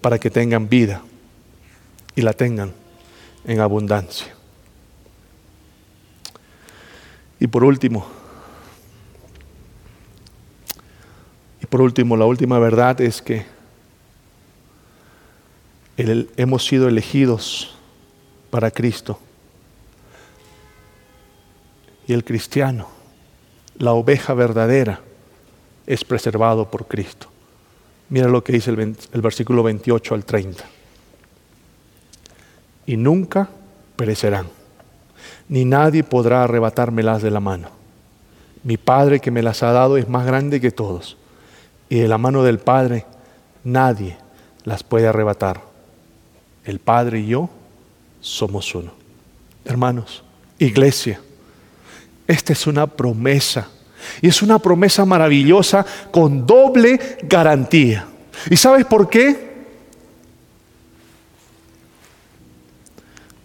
para 0.00 0.18
que 0.18 0.30
tengan 0.30 0.70
vida 0.70 1.02
y 2.16 2.22
la 2.22 2.32
tengan 2.32 2.72
en 3.44 3.60
abundancia. 3.60 4.37
Y 7.40 7.46
por 7.46 7.64
último, 7.64 8.06
y 11.62 11.66
por 11.66 11.80
último, 11.80 12.16
la 12.16 12.24
última 12.24 12.58
verdad 12.58 13.00
es 13.00 13.22
que 13.22 13.46
hemos 15.96 16.64
sido 16.64 16.88
elegidos 16.88 17.76
para 18.50 18.70
Cristo. 18.70 19.18
Y 22.06 22.12
el 22.12 22.24
cristiano, 22.24 22.88
la 23.76 23.92
oveja 23.92 24.34
verdadera, 24.34 25.00
es 25.86 26.04
preservado 26.04 26.70
por 26.70 26.86
Cristo. 26.86 27.28
Mira 28.10 28.28
lo 28.28 28.42
que 28.42 28.52
dice 28.52 28.70
el, 28.70 29.20
versículo 29.20 29.62
28 29.62 30.14
al 30.14 30.24
30. 30.24 30.64
Y 32.86 32.96
nunca 32.96 33.48
perecerán 33.96 34.46
ni 35.48 35.64
nadie 35.64 36.04
podrá 36.04 36.44
arrebatármelas 36.44 37.22
de 37.22 37.30
la 37.30 37.40
mano. 37.40 37.70
Mi 38.62 38.76
Padre 38.76 39.20
que 39.20 39.30
me 39.30 39.42
las 39.42 39.62
ha 39.62 39.72
dado 39.72 39.96
es 39.96 40.08
más 40.08 40.26
grande 40.26 40.60
que 40.60 40.70
todos, 40.70 41.16
y 41.88 41.98
de 41.98 42.08
la 42.08 42.18
mano 42.18 42.42
del 42.42 42.58
Padre 42.58 43.06
nadie 43.64 44.18
las 44.64 44.82
puede 44.82 45.08
arrebatar. 45.08 45.62
El 46.64 46.80
Padre 46.80 47.20
y 47.20 47.28
yo 47.28 47.48
somos 48.20 48.74
uno. 48.74 48.92
Hermanos, 49.64 50.22
iglesia, 50.58 51.20
esta 52.26 52.52
es 52.52 52.66
una 52.66 52.86
promesa, 52.86 53.68
y 54.20 54.28
es 54.28 54.42
una 54.42 54.58
promesa 54.58 55.04
maravillosa 55.04 55.84
con 56.10 56.46
doble 56.46 57.18
garantía. 57.22 58.06
¿Y 58.50 58.56
sabes 58.56 58.84
por 58.84 59.08
qué? 59.08 59.48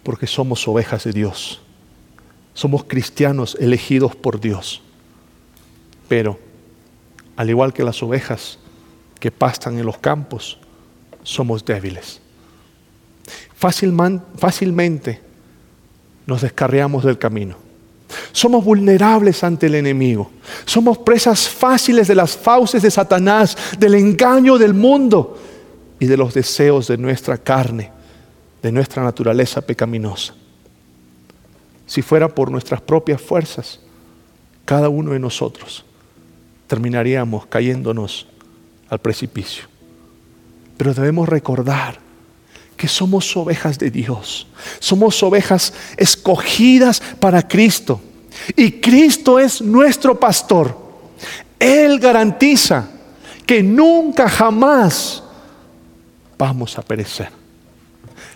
Porque 0.02 0.26
somos 0.26 0.68
ovejas 0.68 1.04
de 1.04 1.12
Dios 1.12 1.63
somos 2.54 2.84
cristianos 2.84 3.56
elegidos 3.60 4.16
por 4.16 4.40
Dios. 4.40 4.80
Pero, 6.08 6.38
al 7.36 7.50
igual 7.50 7.72
que 7.72 7.84
las 7.84 8.02
ovejas 8.02 8.58
que 9.20 9.30
pastan 9.30 9.78
en 9.78 9.86
los 9.86 9.98
campos, 9.98 10.58
somos 11.22 11.64
débiles. 11.64 12.20
fácilmente 13.56 15.20
nos 16.26 16.42
descarriamos 16.42 17.04
del 17.04 17.18
camino. 17.18 17.56
Somos 18.32 18.64
vulnerables 18.64 19.42
ante 19.42 19.66
el 19.66 19.74
enemigo. 19.74 20.30
Somos 20.64 20.98
presas 20.98 21.48
fáciles 21.48 22.08
de 22.08 22.14
las 22.14 22.36
fauces 22.36 22.82
de 22.82 22.90
Satanás, 22.90 23.56
del 23.78 23.94
engaño 23.94 24.58
del 24.58 24.74
mundo 24.74 25.38
y 25.98 26.06
de 26.06 26.16
los 26.16 26.34
deseos 26.34 26.88
de 26.88 26.98
nuestra 26.98 27.38
carne, 27.38 27.90
de 28.62 28.72
nuestra 28.72 29.02
naturaleza 29.02 29.60
pecaminosa. 29.60 30.34
Si 31.86 32.02
fuera 32.02 32.28
por 32.28 32.50
nuestras 32.50 32.80
propias 32.80 33.20
fuerzas, 33.20 33.80
cada 34.64 34.88
uno 34.88 35.12
de 35.12 35.18
nosotros 35.18 35.84
terminaríamos 36.66 37.46
cayéndonos 37.46 38.26
al 38.88 38.98
precipicio. 38.98 39.64
Pero 40.76 40.94
debemos 40.94 41.28
recordar 41.28 41.98
que 42.76 42.88
somos 42.88 43.36
ovejas 43.36 43.78
de 43.78 43.90
Dios, 43.90 44.46
somos 44.80 45.22
ovejas 45.22 45.72
escogidas 45.96 47.00
para 47.20 47.46
Cristo. 47.46 48.00
Y 48.56 48.72
Cristo 48.72 49.38
es 49.38 49.62
nuestro 49.62 50.18
pastor. 50.18 50.76
Él 51.58 52.00
garantiza 52.00 52.88
que 53.46 53.62
nunca 53.62 54.28
jamás 54.28 55.22
vamos 56.36 56.76
a 56.78 56.82
perecer. 56.82 57.28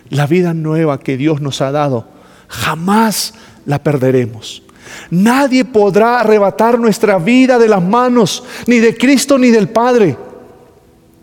La 0.09 0.25
vida 0.25 0.53
nueva 0.53 0.99
que 0.99 1.17
Dios 1.17 1.41
nos 1.41 1.61
ha 1.61 1.71
dado, 1.71 2.07
jamás 2.49 3.33
la 3.65 3.81
perderemos. 3.81 4.63
Nadie 5.11 5.63
podrá 5.63 6.19
arrebatar 6.19 6.79
nuestra 6.79 7.17
vida 7.19 7.57
de 7.57 7.69
las 7.69 7.81
manos, 7.81 8.43
ni 8.67 8.79
de 8.79 8.97
Cristo 8.97 9.37
ni 9.37 9.49
del 9.49 9.69
Padre. 9.69 10.17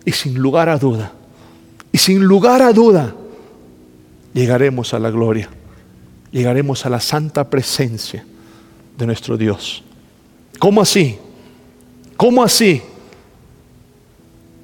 Y 0.05 0.13
sin 0.13 0.35
lugar 0.35 0.69
a 0.69 0.79
duda, 0.79 1.13
y 1.91 1.99
sin 1.99 2.23
lugar 2.23 2.63
a 2.63 2.73
duda, 2.73 3.15
llegaremos 4.33 4.95
a 4.95 5.01
la 5.01 5.11
gloria, 5.11 5.51
llegaremos 6.31 6.87
a 6.87 6.91
la 6.91 7.01
santa 7.01 7.51
presencia 7.51 8.25
de 8.97 9.07
nuestro 9.07 9.37
Dios. 9.37 9.83
¿Cómo 10.61 10.81
así? 10.81 11.19
¿Cómo 12.17 12.43
así? 12.43 12.83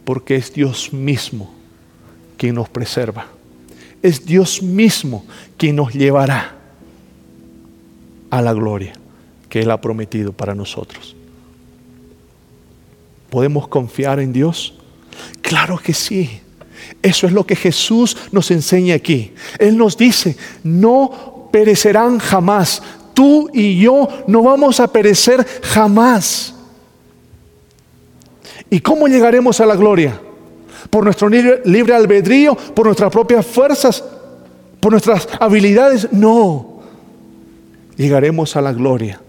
Porque 0.05 0.37
es 0.37 0.53
Dios 0.53 0.93
mismo 0.93 1.53
quien 2.37 2.55
nos 2.55 2.69
preserva. 2.69 3.27
Es 4.03 4.25
Dios 4.25 4.63
mismo 4.63 5.25
quien 5.57 5.77
nos 5.77 5.93
llevará 5.93 6.57
a 8.31 8.43
la 8.43 8.53
gloria 8.53 8.95
que 9.49 9.61
Él 9.61 9.71
ha 9.71 9.81
prometido 9.81 10.33
para 10.33 10.55
nosotros. 10.55 11.15
¿Podemos 13.31 13.69
confiar 13.69 14.21
en 14.21 14.33
Dios? 14.33 14.75
Claro 15.41 15.79
que 15.79 15.95
sí. 15.95 16.41
Eso 17.03 17.27
es 17.27 17.33
lo 17.33 17.47
que 17.47 17.57
Jesús 17.57 18.17
nos 18.33 18.51
enseña 18.51 18.95
aquí. 18.95 19.33
Él 19.59 19.77
nos 19.77 19.97
dice, 19.97 20.37
no 20.65 21.49
perecerán 21.53 22.19
jamás. 22.19 22.83
Tú 23.15 23.51
y 23.53 23.79
yo 23.79 24.09
no 24.27 24.43
vamos 24.43 24.81
a 24.81 24.89
perecer 24.89 25.47
jamás. 25.63 26.55
¿Y 28.71 28.81
cómo 28.81 29.07
llegaremos 29.07 29.61
a 29.61 29.67
la 29.67 29.77
gloria? 29.77 30.19
¿Por 30.91 31.05
nuestro 31.05 31.29
libre, 31.29 31.95
albedrío? 31.95 32.55
¿Por 32.55 32.87
nuestras 32.87 33.11
propias 33.11 33.47
fuerzas? 33.47 34.03
¿Por 34.81 34.93
nuestras 34.93 35.29
habilidades? 35.41 36.13
No. 36.13 36.81
Llegaremos 37.97 38.57
a 38.57 38.61
la 38.61 38.73
gloria 38.73 39.21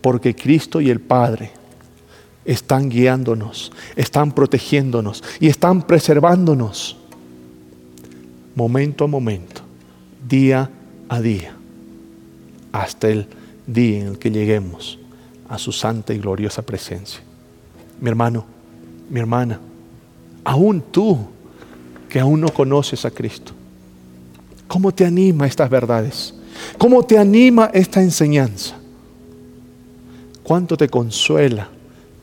porque 0.00 0.34
Cristo 0.34 0.80
y 0.80 0.90
el 0.90 1.00
Padre 1.00 1.50
están 2.44 2.88
guiándonos, 2.88 3.72
están 3.96 4.32
protegiéndonos 4.32 5.22
y 5.38 5.48
están 5.48 5.82
preservándonos 5.82 6.96
momento 8.54 9.04
a 9.04 9.06
momento, 9.06 9.62
día 10.28 10.70
a 11.08 11.20
día, 11.20 11.54
hasta 12.72 13.08
el 13.08 13.26
día 13.66 14.00
en 14.00 14.06
el 14.08 14.18
que 14.18 14.30
lleguemos 14.30 14.98
a 15.48 15.58
su 15.58 15.72
santa 15.72 16.14
y 16.14 16.18
gloriosa 16.18 16.62
presencia. 16.62 17.20
Mi 18.00 18.08
hermano, 18.08 18.44
mi 19.08 19.20
hermana, 19.20 19.60
aún 20.44 20.82
tú 20.90 21.18
que 22.08 22.20
aún 22.20 22.40
no 22.40 22.48
conoces 22.48 23.04
a 23.04 23.10
Cristo, 23.10 23.52
¿cómo 24.66 24.92
te 24.92 25.04
anima 25.04 25.46
estas 25.46 25.70
verdades? 25.70 26.34
¿Cómo 26.78 27.04
te 27.04 27.18
anima 27.18 27.70
esta 27.72 28.02
enseñanza? 28.02 28.76
¿Cuánto 30.42 30.76
te 30.76 30.88
consuela 30.88 31.68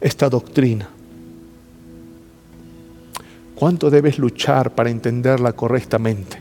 esta 0.02 0.30
doctrina? 0.30 0.90
¿Cuánto 3.56 3.90
debes 3.90 4.20
luchar 4.20 4.76
para 4.76 4.90
entenderla 4.90 5.54
correctamente? 5.54 6.40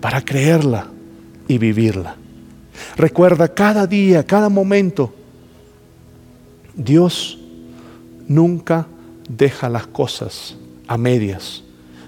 Para 0.00 0.24
creerla 0.24 0.86
y 1.46 1.58
vivirla. 1.58 2.16
Recuerda 2.96 3.48
cada 3.48 3.86
día, 3.86 4.24
cada 4.24 4.48
momento, 4.48 5.14
Dios 6.74 7.38
nunca 8.26 8.86
deja 9.36 9.68
las 9.68 9.86
cosas 9.86 10.56
a 10.86 10.96
medias. 10.96 11.62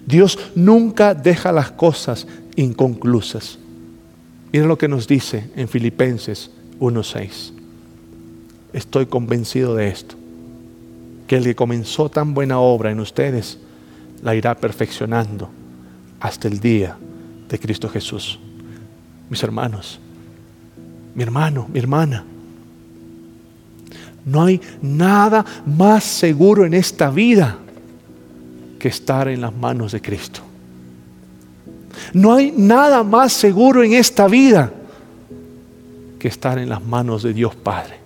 Dios 0.07 0.39
nunca 0.55 1.15
deja 1.15 1.53
las 1.53 1.71
cosas 1.71 2.27
inconclusas. 2.57 3.59
Mira 4.53 4.67
lo 4.67 4.77
que 4.77 4.89
nos 4.89 5.07
dice 5.07 5.51
en 5.57 5.69
Filipenses 5.69 6.51
1.6 6.81 7.63
estoy 8.73 9.07
convencido 9.07 9.75
de 9.75 9.89
esto, 9.89 10.17
que 11.27 11.37
el 11.37 11.45
que 11.45 11.55
comenzó 11.55 12.09
tan 12.09 12.35
buena 12.35 12.59
obra 12.59 12.91
en 12.91 13.01
ustedes 13.01 13.59
la 14.23 14.35
irá 14.35 14.55
perfeccionando 14.55 15.51
hasta 16.21 16.49
el 16.49 16.61
día 16.61 16.97
de 17.49 17.59
Cristo 17.59 17.89
Jesús. 17.89 18.39
Mis 19.29 19.43
hermanos, 19.43 20.01
mi 21.15 21.23
hermano, 21.23 21.69
mi 21.73 21.79
hermana, 21.79 22.25
no 24.25 24.45
hay 24.45 24.61
nada 24.81 25.45
más 25.67 26.05
seguro 26.05 26.65
en 26.65 26.75
esta 26.75 27.11
vida 27.11 27.59
que 28.79 28.89
estar 28.89 29.29
en 29.29 29.41
las 29.41 29.55
manos 29.55 29.93
de 29.93 30.01
Cristo. 30.01 30.41
No 32.13 32.35
hay 32.35 32.53
nada 32.57 33.03
más 33.03 33.33
seguro 33.33 33.83
en 33.83 33.93
esta 33.95 34.27
vida 34.29 34.73
que 36.19 36.29
estar 36.29 36.59
en 36.59 36.69
las 36.69 36.83
manos 36.83 37.23
de 37.23 37.33
Dios 37.33 37.55
Padre 37.55 38.03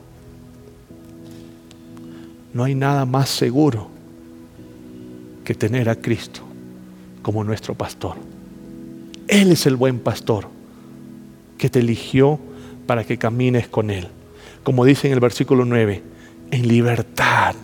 no 2.56 2.64
hay 2.64 2.74
nada 2.74 3.04
más 3.04 3.28
seguro 3.28 3.88
que 5.44 5.54
tener 5.54 5.90
a 5.90 5.96
Cristo 5.96 6.40
como 7.20 7.44
nuestro 7.44 7.74
pastor. 7.74 8.16
Él 9.28 9.52
es 9.52 9.66
el 9.66 9.76
buen 9.76 9.98
pastor 9.98 10.48
que 11.58 11.68
te 11.68 11.80
eligió 11.80 12.40
para 12.86 13.04
que 13.04 13.18
camines 13.18 13.68
con 13.68 13.90
Él. 13.90 14.08
Como 14.66 14.84
dice 14.84 15.06
en 15.06 15.12
el 15.12 15.20
versículo 15.20 15.64
9, 15.64 16.02
en 16.50 16.66
libertad. 16.66 17.54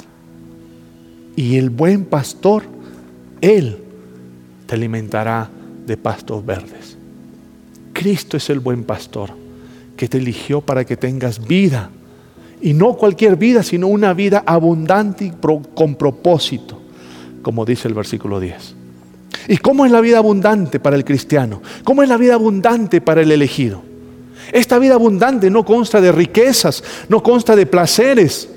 Y 1.35 1.57
el 1.57 1.69
buen 1.69 2.05
pastor, 2.05 2.63
Él 3.41 3.79
te 4.67 4.77
alimentará 4.77 5.51
de 5.85 5.97
pastos 5.97 6.47
verdes. 6.47 6.97
Cristo 7.93 8.37
es 8.37 8.49
el 8.51 8.61
buen 8.61 8.85
pastor 8.85 9.31
que 9.97 10.07
te 10.07 10.19
eligió 10.19 10.61
para 10.61 10.85
que 10.85 10.97
tengas 10.97 11.45
vida 11.45 11.91
y 12.61 12.73
no 12.73 12.95
cualquier 12.95 13.35
vida, 13.35 13.65
sino 13.65 13.89
una 13.89 14.15
vida 14.15 14.45
abundante 14.47 15.25
y 15.25 15.33
con 15.75 15.97
propósito, 15.97 16.81
como 17.43 17.65
dice 17.65 17.89
el 17.89 17.95
versículo 17.95 18.39
10. 18.39 18.77
¿Y 19.49 19.57
cómo 19.57 19.87
es 19.87 19.91
la 19.91 20.01
vida 20.01 20.19
abundante 20.19 20.79
para 20.79 20.95
el 20.95 21.05
cristiano? 21.05 21.63
¿Cómo 21.83 22.05
es 22.05 22.09
la 22.09 22.17
vida 22.17 22.35
abundante 22.35 23.01
para 23.01 23.23
el 23.23 23.33
elegido? 23.33 23.91
Esta 24.53 24.79
vida 24.79 24.95
abundante 24.95 25.49
no 25.51 25.65
consta 25.65 26.01
de 26.01 26.13
riquezas, 26.13 26.85
no 27.09 27.23
consta 27.23 27.57
de 27.57 27.65
placeres, 27.65 28.49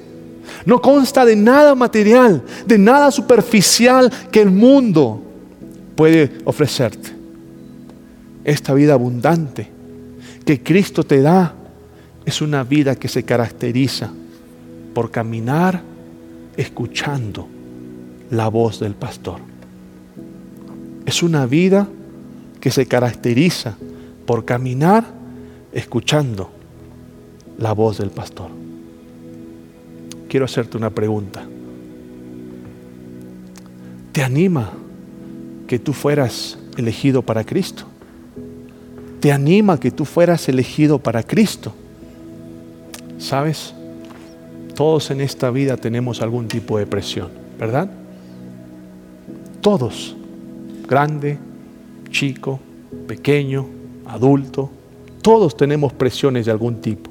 no 0.66 0.82
consta 0.82 1.24
de 1.24 1.38
nada 1.38 1.74
material, 1.74 2.44
de 2.66 2.78
nada 2.78 3.10
superficial 3.12 4.12
que 4.30 4.42
el 4.42 4.52
mundo 4.52 5.22
puede 5.96 6.32
ofrecerte. 6.44 7.12
Esta 8.44 8.74
vida 8.74 8.94
abundante 8.94 9.72
que 10.46 10.62
Cristo 10.62 11.04
te 11.04 11.22
da 11.22 11.56
es 12.26 12.42
una 12.42 12.64
vida 12.64 12.96
que 12.96 13.08
se 13.08 13.24
caracteriza 13.24 14.12
por 14.94 15.12
caminar 15.12 15.82
escuchando 16.58 17.48
la 18.32 18.50
voz 18.50 18.82
del 18.82 18.96
pastor. 18.96 19.40
Es 21.06 21.24
una 21.24 21.46
vida 21.46 21.88
que 22.60 22.72
se 22.72 22.86
caracteriza 22.86 23.78
por 24.26 24.44
caminar 24.44 25.06
escuchando 25.76 26.50
la 27.60 27.74
voz 27.74 28.00
del 28.00 28.10
pastor. 28.10 28.50
Quiero 30.28 30.46
hacerte 30.46 30.78
una 30.78 30.90
pregunta. 30.90 31.46
¿Te 34.12 34.24
anima 34.24 34.72
que 35.68 35.78
tú 35.78 35.94
fueras 35.94 36.58
elegido 36.78 37.22
para 37.22 37.44
Cristo? 37.44 37.86
te 39.26 39.32
anima 39.32 39.80
que 39.80 39.90
tú 39.90 40.06
fueras 40.06 40.48
elegido 40.50 41.00
para 41.00 41.24
Cristo. 41.24 41.74
¿Sabes? 43.18 43.74
Todos 44.76 45.10
en 45.10 45.20
esta 45.20 45.50
vida 45.50 45.78
tenemos 45.78 46.22
algún 46.22 46.48
tipo 46.48 46.78
de 46.78 46.86
presión, 46.86 47.30
¿verdad? 47.58 47.90
Todos, 49.62 50.16
grande, 50.88 51.40
chico, 52.12 52.60
pequeño, 53.08 53.66
adulto, 54.06 54.70
todos 55.26 55.58
tenemos 55.58 55.92
presiones 55.92 56.46
de 56.46 56.52
algún 56.52 56.80
tipo. 56.80 57.10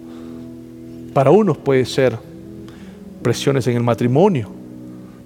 Para 1.13 1.33
unos 1.33 1.57
puede 1.57 1.85
ser 1.85 2.17
presiones 3.23 3.67
en 3.67 3.77
el 3.77 3.83
matrimonio, 3.83 4.49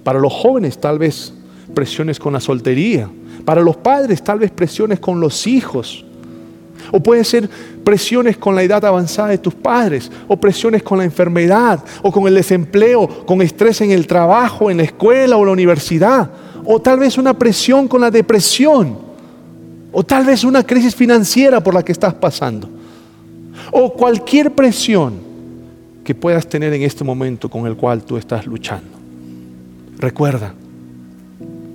para 0.03 0.17
los 0.17 0.33
jóvenes 0.33 0.81
tal 0.81 0.97
vez 0.97 1.31
presiones 1.75 2.17
con 2.17 2.33
la 2.33 2.39
soltería, 2.39 3.07
para 3.45 3.61
los 3.61 3.77
padres 3.77 4.23
tal 4.23 4.39
vez 4.39 4.49
presiones 4.49 4.99
con 4.99 5.19
los 5.19 5.45
hijos, 5.45 6.03
o 6.91 6.99
puede 6.99 7.23
ser 7.25 7.47
presiones 7.83 8.37
con 8.37 8.55
la 8.55 8.63
edad 8.63 8.83
avanzada 8.83 9.27
de 9.27 9.37
tus 9.37 9.53
padres, 9.53 10.11
o 10.27 10.37
presiones 10.37 10.81
con 10.81 10.97
la 10.97 11.03
enfermedad, 11.03 11.83
o 12.01 12.11
con 12.11 12.25
el 12.25 12.33
desempleo, 12.33 13.07
con 13.27 13.43
estrés 13.43 13.81
en 13.81 13.91
el 13.91 14.07
trabajo, 14.07 14.71
en 14.71 14.77
la 14.77 14.83
escuela 14.83 15.37
o 15.37 15.45
la 15.45 15.51
universidad, 15.51 16.31
o 16.65 16.81
tal 16.81 16.97
vez 16.97 17.19
una 17.19 17.37
presión 17.37 17.87
con 17.87 18.01
la 18.01 18.09
depresión, 18.09 18.97
o 19.91 20.01
tal 20.03 20.25
vez 20.25 20.43
una 20.43 20.63
crisis 20.63 20.95
financiera 20.95 21.61
por 21.61 21.75
la 21.75 21.83
que 21.83 21.91
estás 21.91 22.15
pasando, 22.15 22.78
o 23.71 23.93
cualquier 23.93 24.51
presión 24.51 25.29
que 26.03 26.15
puedas 26.15 26.47
tener 26.47 26.73
en 26.73 26.81
este 26.81 27.03
momento 27.03 27.49
con 27.49 27.67
el 27.67 27.75
cual 27.75 28.03
tú 28.03 28.17
estás 28.17 28.47
luchando. 28.47 28.97
Recuerda 29.97 30.53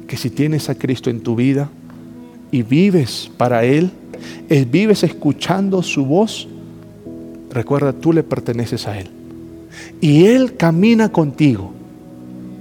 que 0.08 0.16
si 0.16 0.30
tienes 0.30 0.68
a 0.68 0.74
Cristo 0.74 1.10
en 1.10 1.20
tu 1.20 1.36
vida 1.36 1.68
y 2.50 2.62
vives 2.62 3.30
para 3.36 3.64
Él, 3.64 3.90
vives 4.70 5.02
escuchando 5.04 5.82
su 5.82 6.04
voz, 6.04 6.48
recuerda, 7.50 7.92
tú 7.92 8.12
le 8.12 8.22
perteneces 8.22 8.86
a 8.86 8.98
Él. 8.98 9.08
Y 10.00 10.26
Él 10.26 10.56
camina 10.56 11.10
contigo, 11.10 11.72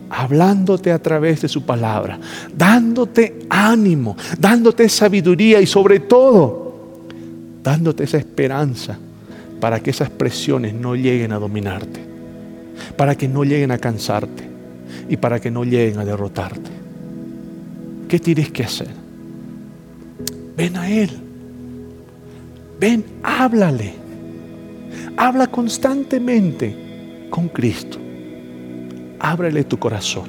hablándote 0.10 0.92
a 0.92 1.02
través 1.02 1.42
de 1.42 1.48
su 1.48 1.64
palabra, 1.64 2.20
dándote 2.56 3.48
ánimo, 3.50 4.16
dándote 4.38 4.88
sabiduría 4.90 5.62
y 5.62 5.66
sobre 5.66 6.02
todo, 6.02 6.76
dándote 7.64 8.04
esa 8.04 8.18
esperanza 8.18 9.00
para 9.64 9.80
que 9.80 9.91
esas 9.91 10.09
presiones 10.09 10.74
no 10.74 10.93
lleguen 10.93 11.32
a 11.32 11.39
dominarte, 11.39 12.01
para 12.97 13.16
que 13.16 13.30
no 13.30 13.45
lleguen 13.45 13.72
a 13.72 13.78
cansarte 13.78 14.43
y 15.07 15.16
para 15.16 15.39
que 15.39 15.51
no 15.51 15.64
lleguen 15.64 15.99
a 15.99 16.03
derrotarte. 16.03 16.70
¿Qué 18.09 18.20
tienes 18.20 18.51
que 18.51 18.66
hacer? 18.66 18.89
Ven 20.57 20.76
a 20.76 20.89
Él. 20.89 21.11
Ven, 22.78 23.05
háblale. 23.24 23.93
Habla 25.16 25.47
constantemente 25.47 27.30
con 27.30 27.47
Cristo. 27.47 27.99
Ábrele 29.18 29.64
tu 29.64 29.80
corazón. 29.80 30.26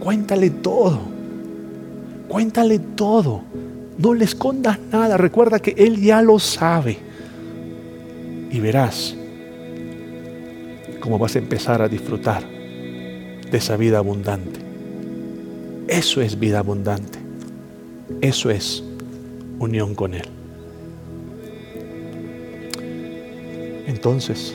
Cuéntale 0.00 0.50
todo. 0.50 0.98
Cuéntale 2.26 2.80
todo. 2.80 3.42
No 3.98 4.14
le 4.14 4.24
escondas 4.24 4.80
nada. 4.90 5.16
Recuerda 5.16 5.60
que 5.60 5.76
Él 5.78 6.00
ya 6.00 6.22
lo 6.22 6.40
sabe. 6.40 7.11
Y 8.52 8.60
verás 8.60 9.16
cómo 11.00 11.18
vas 11.18 11.34
a 11.34 11.38
empezar 11.38 11.80
a 11.80 11.88
disfrutar 11.88 12.44
de 12.46 13.58
esa 13.58 13.76
vida 13.78 13.98
abundante. 13.98 14.60
Eso 15.88 16.20
es 16.20 16.38
vida 16.38 16.58
abundante. 16.58 17.18
Eso 18.20 18.50
es 18.50 18.84
unión 19.58 19.94
con 19.94 20.12
Él. 20.12 20.28
Entonces, 23.86 24.54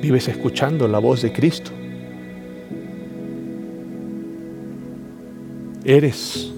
vives 0.00 0.28
escuchando 0.28 0.86
la 0.86 1.00
voz 1.00 1.22
de 1.22 1.32
Cristo. 1.32 1.72
Eres 5.84 6.52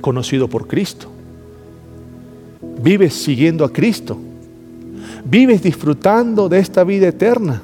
conocido 0.00 0.48
por 0.48 0.66
Cristo. 0.66 1.06
Vives 2.82 3.14
siguiendo 3.14 3.64
a 3.64 3.72
Cristo. 3.72 4.18
Vives 5.32 5.62
disfrutando 5.62 6.50
de 6.50 6.58
esta 6.58 6.84
vida 6.84 7.08
eterna. 7.08 7.62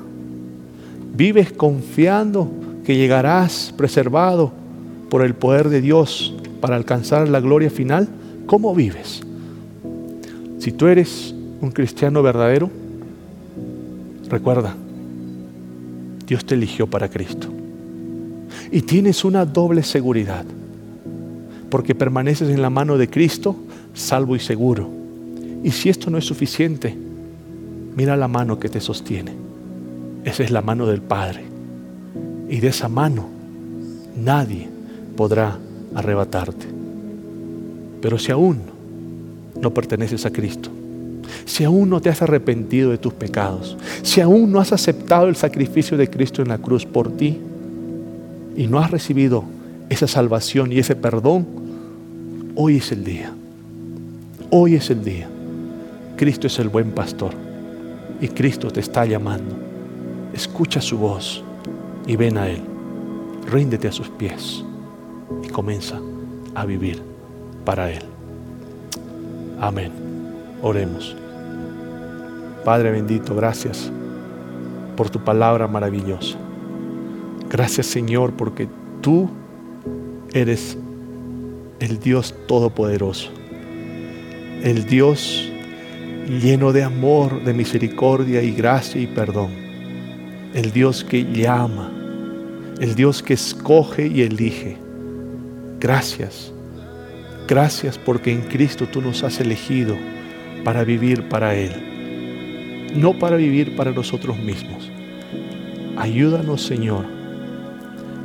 Vives 1.15 1.53
confiando 1.53 2.51
que 2.83 2.97
llegarás 2.97 3.75
preservado 3.77 4.51
por 5.11 5.21
el 5.21 5.35
poder 5.35 5.69
de 5.69 5.83
Dios 5.83 6.35
para 6.63 6.77
alcanzar 6.77 7.29
la 7.29 7.41
gloria 7.41 7.69
final. 7.69 8.09
¿Cómo 8.47 8.75
vives? 8.75 9.21
Si 10.59 10.73
tú 10.73 10.87
eres 10.87 11.35
un 11.61 11.71
cristiano 11.71 12.23
verdadero, 12.23 12.71
recuerda, 14.31 14.75
Dios 16.27 16.47
te 16.47 16.55
eligió 16.55 16.87
para 16.87 17.11
Cristo. 17.11 17.49
Y 18.73 18.81
tienes 18.81 19.27
una 19.27 19.45
doble 19.45 19.83
seguridad, 19.83 20.47
porque 21.69 21.95
permaneces 21.95 22.49
en 22.49 22.63
la 22.63 22.71
mano 22.71 22.97
de 22.97 23.11
Cristo, 23.11 23.57
salvo 23.93 24.37
y 24.37 24.41
seguro. 24.41 24.89
Y 25.63 25.71
si 25.71 25.91
esto 25.91 26.09
no 26.09 26.17
es 26.17 26.25
suficiente, 26.25 27.08
mira 27.99 28.17
la 28.17 28.29
mano 28.29 28.61
que 28.61 28.69
te 28.69 28.81
sostiene. 28.81 29.33
Esa 30.25 30.45
es 30.45 30.53
la 30.53 30.63
mano 30.63 30.87
del 30.87 31.03
Padre. 31.03 31.43
Y 32.49 32.61
de 32.61 32.69
esa 32.69 32.89
mano 32.89 33.27
nadie 34.17 34.69
podrá 35.17 35.59
arrebatarte. 35.97 36.65
Pero 38.01 38.17
si 38.21 38.31
aún 38.31 38.61
no 39.61 39.75
perteneces 39.75 40.25
a 40.27 40.31
Cristo, 40.31 40.71
si 41.45 41.65
aún 41.65 41.91
no 41.91 42.01
te 42.01 42.09
has 42.09 42.23
arrepentido 42.23 42.93
de 42.93 42.99
tus 42.99 43.15
pecados, 43.15 43.77
si 44.05 44.21
aún 44.21 44.53
no 44.53 44.61
has 44.61 44.73
aceptado 44.73 45.27
el 45.27 45.35
sacrificio 45.35 45.97
de 45.97 46.09
Cristo 46.09 46.41
en 46.41 46.51
la 46.51 46.59
cruz 46.59 46.87
por 46.87 47.11
ti 47.17 47.37
y 48.57 48.69
no 48.69 48.79
has 48.79 48.93
recibido 48.93 49.43
esa 49.89 50.07
salvación 50.07 50.71
y 50.71 50.79
ese 50.79 50.95
perdón, 50.95 51.49
hoy 52.55 52.77
es 52.77 52.93
el 52.93 53.03
día. 53.03 53.33
Hoy 54.51 54.77
es 54.77 54.89
el 54.89 55.03
día. 55.03 55.29
Cristo 56.17 56.47
es 56.47 56.61
el 56.61 56.69
buen 56.69 56.93
pastor 56.93 57.48
y 58.21 58.29
Cristo 58.29 58.71
te 58.71 58.81
está 58.81 59.05
llamando. 59.05 59.57
Escucha 60.33 60.81
su 60.81 60.99
voz 60.99 61.43
y 62.07 62.17
ven 62.17 62.39
a 62.39 62.49
Él. 62.49 62.63
Ríndete 63.51 63.89
a 63.89 63.93
sus 63.93 64.09
pies 64.09 64.65
y 65.43 65.49
comienza 65.49 66.01
a 66.55 66.65
vivir 66.65 67.03
para 67.65 67.91
Él. 67.91 68.03
Amén. 69.61 69.93
Oremos. 70.63 71.17
Padre 72.65 72.91
bendito, 72.91 73.35
gracias 73.35 73.91
por 74.97 75.11
tu 75.11 75.21
palabra 75.21 75.69
maravillosa. 75.69 76.37
Gracias 77.49 77.87
Señor 77.87 78.33
porque 78.33 78.69
tú 79.01 79.31
eres 80.33 80.77
el 81.81 81.99
Dios 82.01 82.35
todopoderoso, 82.47 83.31
el 84.63 84.85
Dios 84.87 85.48
lleno 86.29 86.73
de 86.73 86.83
amor, 86.83 87.43
de 87.45 87.55
misericordia 87.55 88.43
y 88.43 88.53
gracia 88.53 89.01
y 89.01 89.07
perdón, 89.07 89.51
el 90.55 90.73
Dios 90.73 91.05
que 91.05 91.25
llama, 91.25 91.91
el 92.81 92.95
Dios 92.95 93.23
que 93.23 93.35
escoge 93.35 94.07
y 94.07 94.23
elige. 94.23 94.77
Gracias, 95.81 96.53
gracias 97.47 97.99
porque 97.99 98.33
en 98.33 98.43
Cristo 98.43 98.87
tú 98.87 99.01
nos 99.01 99.23
has 99.23 99.41
elegido 99.41 99.97
para 100.65 100.85
vivir 100.85 101.29
para 101.29 101.55
Él 101.55 101.89
no 102.95 103.19
para 103.19 103.37
vivir 103.37 103.77
para 103.77 103.93
nosotros 103.93 104.39
mismos. 104.39 104.91
Ayúdanos, 105.97 106.65
Señor, 106.65 107.05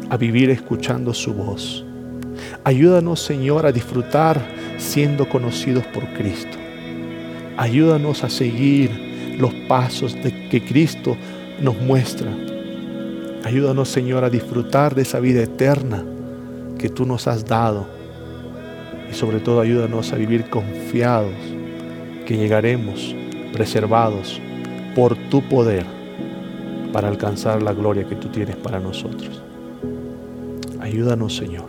a 0.09 0.17
vivir 0.17 0.49
escuchando 0.49 1.13
su 1.13 1.33
voz. 1.33 1.85
Ayúdanos, 2.63 3.21
Señor, 3.21 3.65
a 3.65 3.71
disfrutar 3.71 4.41
siendo 4.77 5.27
conocidos 5.27 5.85
por 5.87 6.05
Cristo. 6.13 6.57
Ayúdanos 7.57 8.23
a 8.23 8.29
seguir 8.29 9.35
los 9.37 9.53
pasos 9.67 10.15
de 10.21 10.49
que 10.49 10.63
Cristo 10.63 11.15
nos 11.61 11.75
muestra. 11.77 12.31
Ayúdanos, 13.43 13.89
Señor, 13.89 14.23
a 14.23 14.29
disfrutar 14.29 14.95
de 14.95 15.01
esa 15.03 15.19
vida 15.19 15.43
eterna 15.43 16.03
que 16.77 16.89
tú 16.89 17.05
nos 17.05 17.27
has 17.27 17.45
dado. 17.45 17.85
Y 19.11 19.13
sobre 19.13 19.39
todo 19.39 19.61
ayúdanos 19.61 20.11
a 20.13 20.15
vivir 20.15 20.49
confiados 20.49 21.33
que 22.25 22.37
llegaremos 22.37 23.15
preservados 23.51 24.41
por 24.95 25.15
tu 25.29 25.41
poder 25.41 25.85
para 26.91 27.07
alcanzar 27.07 27.61
la 27.61 27.73
gloria 27.73 28.07
que 28.07 28.15
tú 28.15 28.29
tienes 28.29 28.55
para 28.55 28.79
nosotros. 28.79 29.41
Ayúdanos, 30.79 31.35
Señor. 31.35 31.67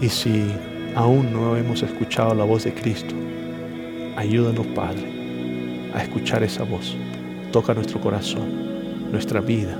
Y 0.00 0.08
si 0.08 0.50
aún 0.94 1.32
no 1.32 1.56
hemos 1.56 1.82
escuchado 1.82 2.34
la 2.34 2.44
voz 2.44 2.64
de 2.64 2.74
Cristo, 2.74 3.14
ayúdanos, 4.20 4.66
Padre, 4.68 5.90
a 5.94 6.02
escuchar 6.02 6.42
esa 6.42 6.62
voz. 6.62 6.94
Toca 7.52 7.72
nuestro 7.72 8.00
corazón, 8.00 9.10
nuestra 9.10 9.40
vida. 9.40 9.76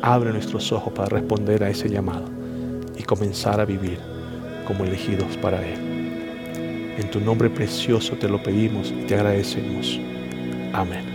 Abre 0.00 0.32
nuestros 0.32 0.70
ojos 0.72 0.92
para 0.92 1.08
responder 1.08 1.64
a 1.64 1.70
ese 1.70 1.88
llamado 1.88 2.26
y 2.96 3.02
comenzar 3.02 3.60
a 3.60 3.64
vivir 3.64 3.98
como 4.64 4.84
elegidos 4.84 5.36
para 5.38 5.60
Él. 5.66 5.78
En 6.98 7.10
tu 7.10 7.20
nombre 7.20 7.50
precioso 7.50 8.14
te 8.14 8.28
lo 8.28 8.40
pedimos 8.40 8.92
y 8.92 9.06
te 9.06 9.16
agradecemos. 9.16 9.98
Amén. 10.72 11.09